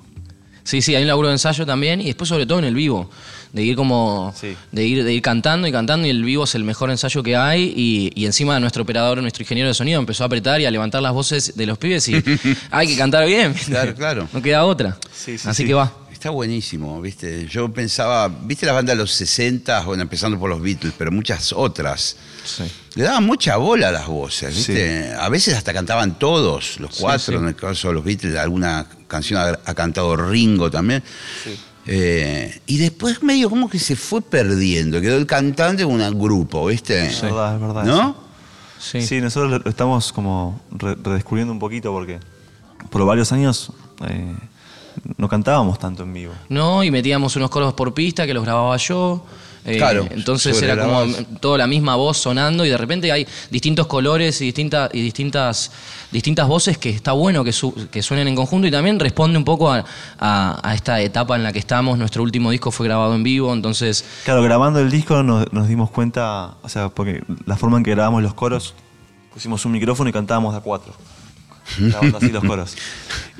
[0.66, 3.10] Sí, sí, hay un laburo de ensayo también y después sobre todo en el vivo,
[3.54, 4.56] de ir como, Sí.
[4.72, 7.36] de, ir, de ir cantando y cantando y el vivo es el mejor ensayo que
[7.38, 10.72] hay y, y encima nuestro operador, nuestro ingeniero de sonido empezó a apretar y a
[10.72, 12.16] levantar las voces de los pibes y
[12.72, 13.54] hay que cantar bien.
[13.54, 14.28] Claro, claro.
[14.34, 14.98] No queda otra.
[15.14, 15.68] Sí, sí, Así sí.
[15.68, 15.94] que va.
[16.26, 17.46] Está buenísimo, ¿viste?
[17.48, 19.82] Yo pensaba, ¿viste las bandas de los 60?
[19.82, 22.16] Bueno, empezando por los Beatles, pero muchas otras.
[22.96, 25.14] Le daban mucha bola a las voces, ¿viste?
[25.14, 27.40] A veces hasta cantaban todos, los cuatro, sí.
[27.44, 31.04] en el caso de los Beatles, alguna canción ha, ha cantado Ringo también.
[31.86, 36.66] Eh, y después medio como que se fue perdiendo, quedó el cantante con un grupo,
[36.66, 37.06] ¿viste?
[37.06, 37.84] Es verdad, es verdad.
[37.84, 38.18] ¿No?
[38.80, 39.06] Sí.
[39.06, 42.20] Sí, nosotros lo- estamos como re- redescubriendo un poquito porque
[42.90, 43.72] por varios años
[44.10, 44.34] eh,
[45.18, 46.34] no cantábamos tanto en vivo.
[46.50, 49.24] No, y metíamos unos coros por pista que los grababa yo.
[49.68, 51.06] Eh, Claro, Entonces era como
[51.40, 55.72] toda la misma voz sonando y de repente hay distintos colores y, distintas y distintas,
[56.12, 59.44] distintas voces que está bueno que, su- que suenen en conjunto y también responde un
[59.44, 59.84] poco a,
[60.20, 61.98] a- a esta etapa en la que estamos.
[61.98, 65.90] Nuestro último disco fue grabado en vivo, entonces Claro, grabando el disco nos, nos dimos
[65.90, 68.76] cuenta, o sea, porque la forma en que grabamos los coros,
[69.34, 70.94] pusimos un micrófono y cantábamos a cuatro.
[71.80, 72.76] Grabando así los coros.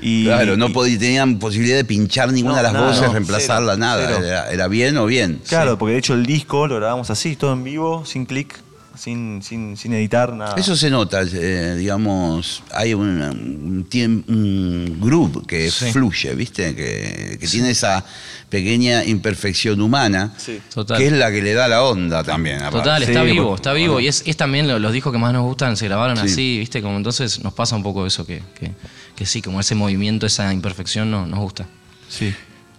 [0.00, 3.02] Y, claro, no y- podí- tenían posibilidad de pinchar ninguna No, de las nada, voces,
[3.06, 4.06] no, reemplazarla, cero, nada.
[4.08, 4.24] cero.
[4.24, 5.40] Era, era bien o bien.
[5.48, 8.54] Claro, porque de hecho el disco lo grabamos así, todo en vivo, sin clic,
[8.96, 10.54] sin, sin, sin editar, nada.
[10.56, 13.86] Eso se nota, eh, digamos, hay un, un,
[14.28, 15.92] un groove que Sí.
[15.92, 16.74] fluye, ¿viste?
[16.74, 18.04] Que, que tiene esa
[18.48, 20.60] pequeña imperfección humana, Sí.
[20.72, 20.98] Total.
[20.98, 22.56] que es la que le da la onda también.
[22.56, 22.78] aparte.
[22.78, 24.00] Total, Sí, está vivo, está vivo.
[24.00, 26.24] Y es, es también lo- los discos que más nos gustan, se grabaron Sí.
[26.26, 26.82] así, ¿viste?
[26.82, 28.70] Como entonces nos pasa un poco eso que, que,
[29.16, 31.66] que sí, como ese movimiento, esa imperfección no, nos gusta.
[32.08, 32.32] Sí.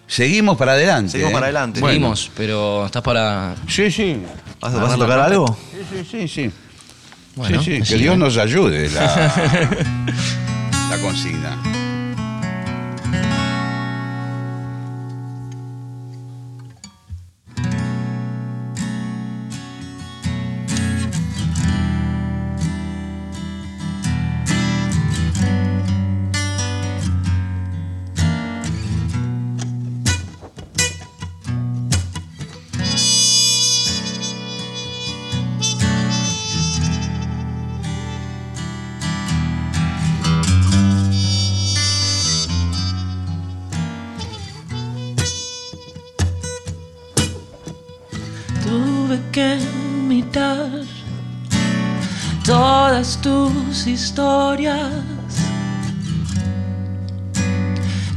[0.07, 1.11] Seguimos para adelante.
[1.11, 1.33] Seguimos ¿eh?
[1.33, 1.79] para adelante.
[1.81, 1.93] Bueno.
[1.93, 3.55] Seguimos, pero estás para.
[3.67, 4.17] Sí, sí.
[4.61, 5.57] ¿Vas, a- vas a tocar algo?
[5.71, 6.27] Sí, sí, sí.
[6.27, 6.51] sí.
[7.35, 7.97] Bueno, sí, sí, que.
[8.01, 9.01] Dios nos ayude la,
[10.89, 11.57] la consigna.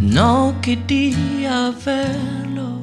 [0.01, 2.79] No quería verlo.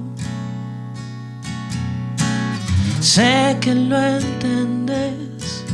[2.99, 5.65] Sé que lo entendés.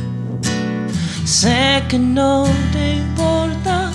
[1.26, 3.90] Sé que no te importa.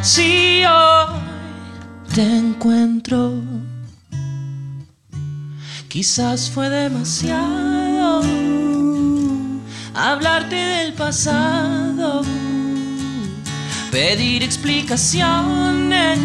[0.00, 1.20] Si hoy
[2.14, 3.42] te encuentro,
[5.88, 8.39] quizás fue demasiado
[10.00, 12.22] hablarte del pasado,
[13.90, 16.18] pedir explicaciones,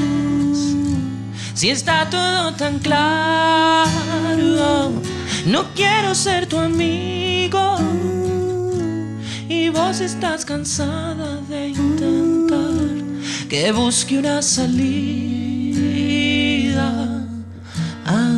[1.54, 3.92] si está todo tan claro,
[5.46, 7.78] no quiero ser tu amigo
[9.50, 13.04] y vos estás cansada de intentar
[13.50, 14.86] que busque una salida.
[18.06, 18.36] Ah.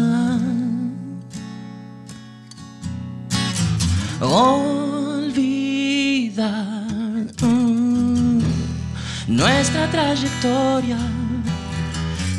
[7.41, 8.41] Mm,
[9.27, 10.97] nuestra trayectoria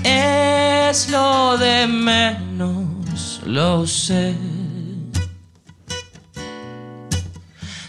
[0.05, 4.35] es lo de menos, lo sé.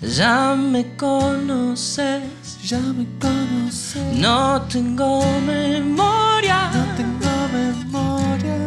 [0.01, 2.23] Ya me conoces,
[2.63, 4.17] Ya me conoces.
[4.17, 6.71] no tengo memoria.
[6.73, 8.57] No tengo memoria.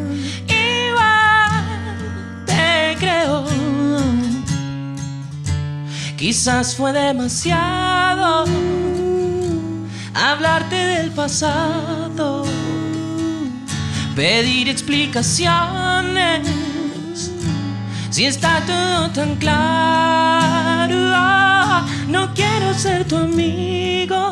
[0.47, 3.45] Igual te creo.
[6.23, 8.45] Quizás fue demasiado
[10.15, 12.45] hablarte del pasado,
[14.15, 16.49] pedir explicaciones.
[18.11, 20.95] Si está todo tan claro,
[22.07, 24.31] no quiero ser tu amigo.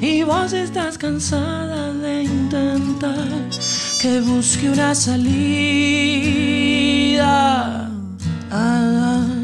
[0.00, 3.26] Y vos estás cansada de intentar
[4.00, 5.32] que busque una salida.
[8.52, 9.41] Ah, maestro.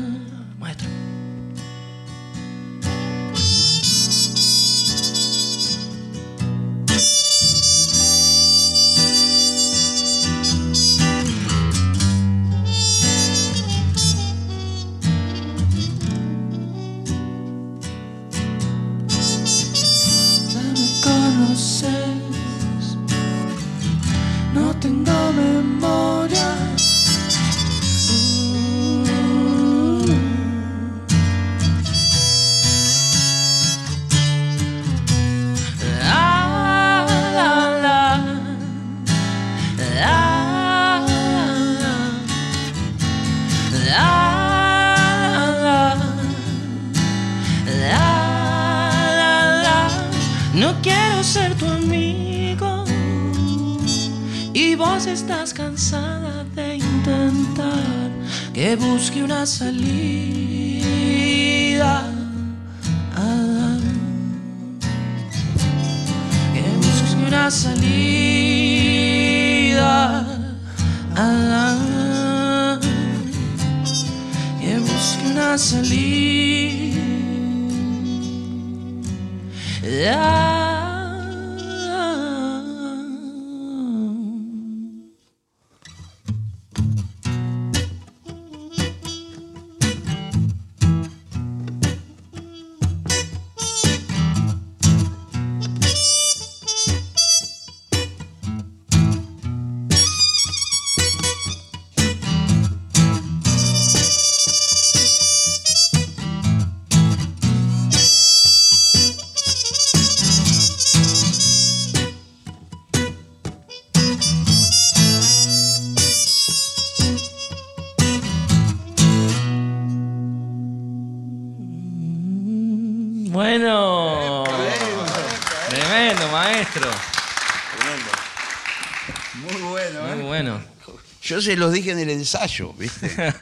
[131.29, 133.07] Yo se los dije en el ensayo, ¿viste?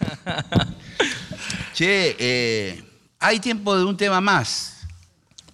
[1.72, 2.82] che, eh,
[3.20, 4.78] hay tiempo de un tema más.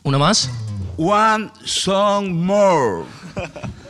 [0.02, 0.48] ¿Uno más?
[0.96, 3.04] One song more.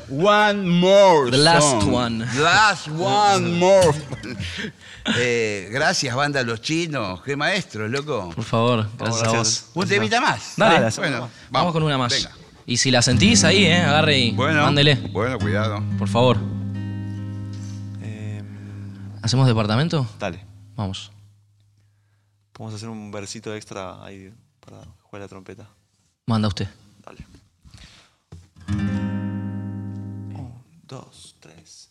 [0.09, 1.31] One more.
[1.31, 1.95] The last song.
[1.95, 2.27] one.
[2.35, 3.93] The last one more.
[5.19, 7.23] Eh, gracias, banda Los Chinos.
[7.23, 8.31] Qué maestro, loco.
[8.31, 9.65] Por favor, gracias a vos.
[9.75, 10.55] Un temita más.
[10.57, 11.31] Dale, Dale, bueno, vamos.
[11.51, 12.13] Vamos con una más.
[12.13, 12.31] Venga.
[12.67, 15.83] Y si la sentís ahí, eh, agarre y Bueno, mándele, bueno, cuidado.
[15.99, 16.62] por favor.
[19.23, 20.07] ¿Hacemos departamento?
[20.19, 20.45] dale.
[20.75, 21.13] Vamos.
[22.59, 25.69] Vamos a hacer un versito extra ahí para jugar la trompeta.
[26.27, 26.69] Manda usted.
[27.05, 27.25] Dale.
[28.69, 31.89] Un, dos, tres.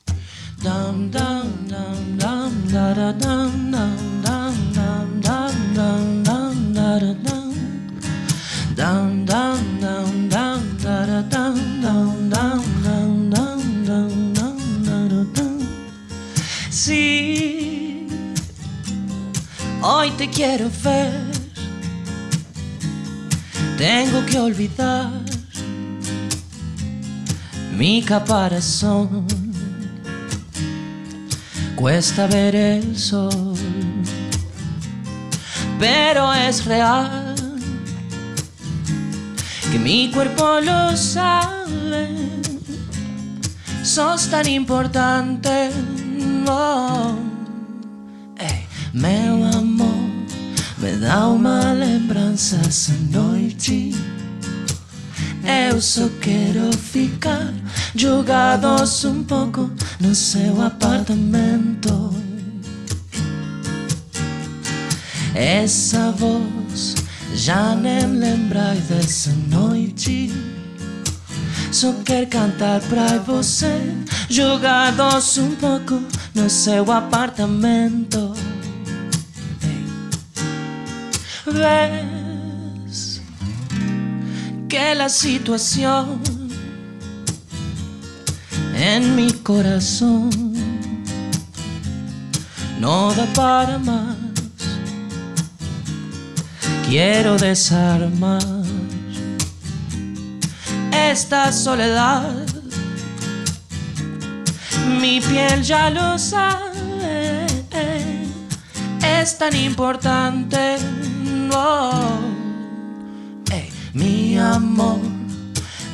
[16.83, 18.07] Sí,
[19.83, 21.13] hoy te quiero ver.
[23.77, 25.11] Tengo que olvidar
[27.77, 29.27] mi caparazón.
[31.75, 33.53] Cuesta ver el sol,
[35.79, 37.35] pero es real
[39.71, 42.09] que mi cuerpo lo sabe.
[43.83, 45.69] Sos tan importante.
[48.39, 50.09] Ei, meu amor,
[50.77, 53.95] me dá uma lembrança essa noite.
[55.71, 57.53] Eu só quero ficar
[57.95, 59.69] jogados um pouco
[59.99, 62.13] no seu apartamento.
[65.33, 66.95] Essa voz
[67.33, 70.50] já nem lembrai dessa noite.
[71.71, 73.81] Só quero cantar pra você,
[74.29, 76.01] jogados um pouco
[76.35, 78.33] no seu apartamento.
[81.45, 83.21] Ves
[84.67, 86.21] que la situación
[88.75, 90.29] en mi corazón
[92.79, 94.17] no da para más.
[96.89, 98.60] Quiero desarmar
[101.09, 102.45] esta soledad.
[104.99, 107.45] Mi piel ya lo sabe.
[109.01, 110.77] Es tan importante.
[111.53, 112.31] Oh.
[113.93, 115.01] Mi amor,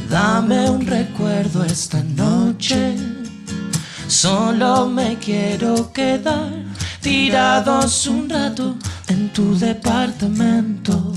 [0.08, 2.96] dame un recuerdo esta noche.
[4.08, 6.52] Solo me quiero quedar
[7.02, 8.76] tirados un rato
[9.08, 11.14] en tu departamento.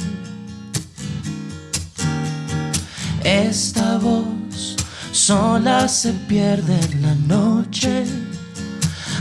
[3.25, 4.77] Esta voz
[5.13, 8.05] sola se pierde en la noche.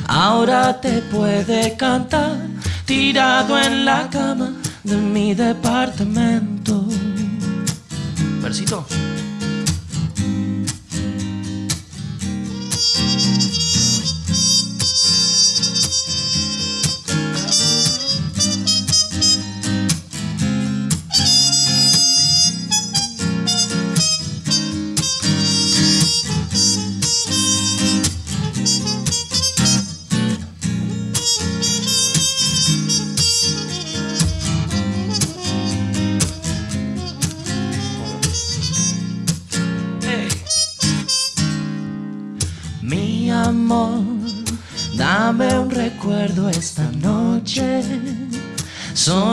[0.08, 2.38] Ahora te puede cantar
[2.86, 6.86] tirado en la cama de mi departamento.
[8.42, 8.86] Versito.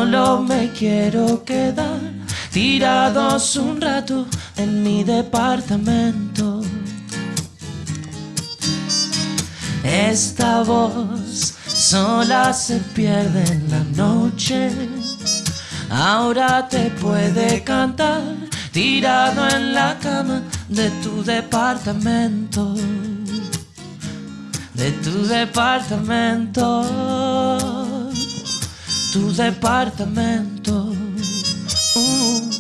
[0.07, 1.99] Solo me quiero quedar
[2.53, 4.25] tirados un rato
[4.57, 6.63] en mi departamento.
[9.83, 14.71] Esta voz sola se pierde en la noche.
[15.91, 18.23] Ahora te puede cantar
[18.71, 22.77] tirado en la cama de tu departamento.
[24.73, 27.76] De tu departamento.
[29.17, 30.93] Tu departamento.
[31.97, 32.51] Uh,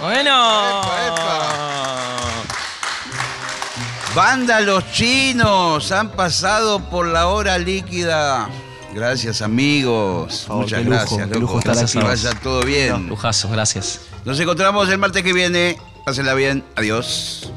[0.00, 0.80] Bueno.
[4.14, 8.48] Banda Los Chinos han pasado por la hora líquida.
[8.92, 10.44] Gracias amigos.
[10.46, 11.28] favor, Muchas lujo, gracias.
[11.28, 11.58] qué lujo loco.
[11.70, 12.06] estar Que aquí.
[12.08, 13.08] vaya todo bien.
[13.08, 14.00] Lujazo, gracias.
[14.24, 15.78] Nos encontramos el martes que viene.
[16.04, 16.64] Pásenla bien.
[16.76, 17.52] Adiós.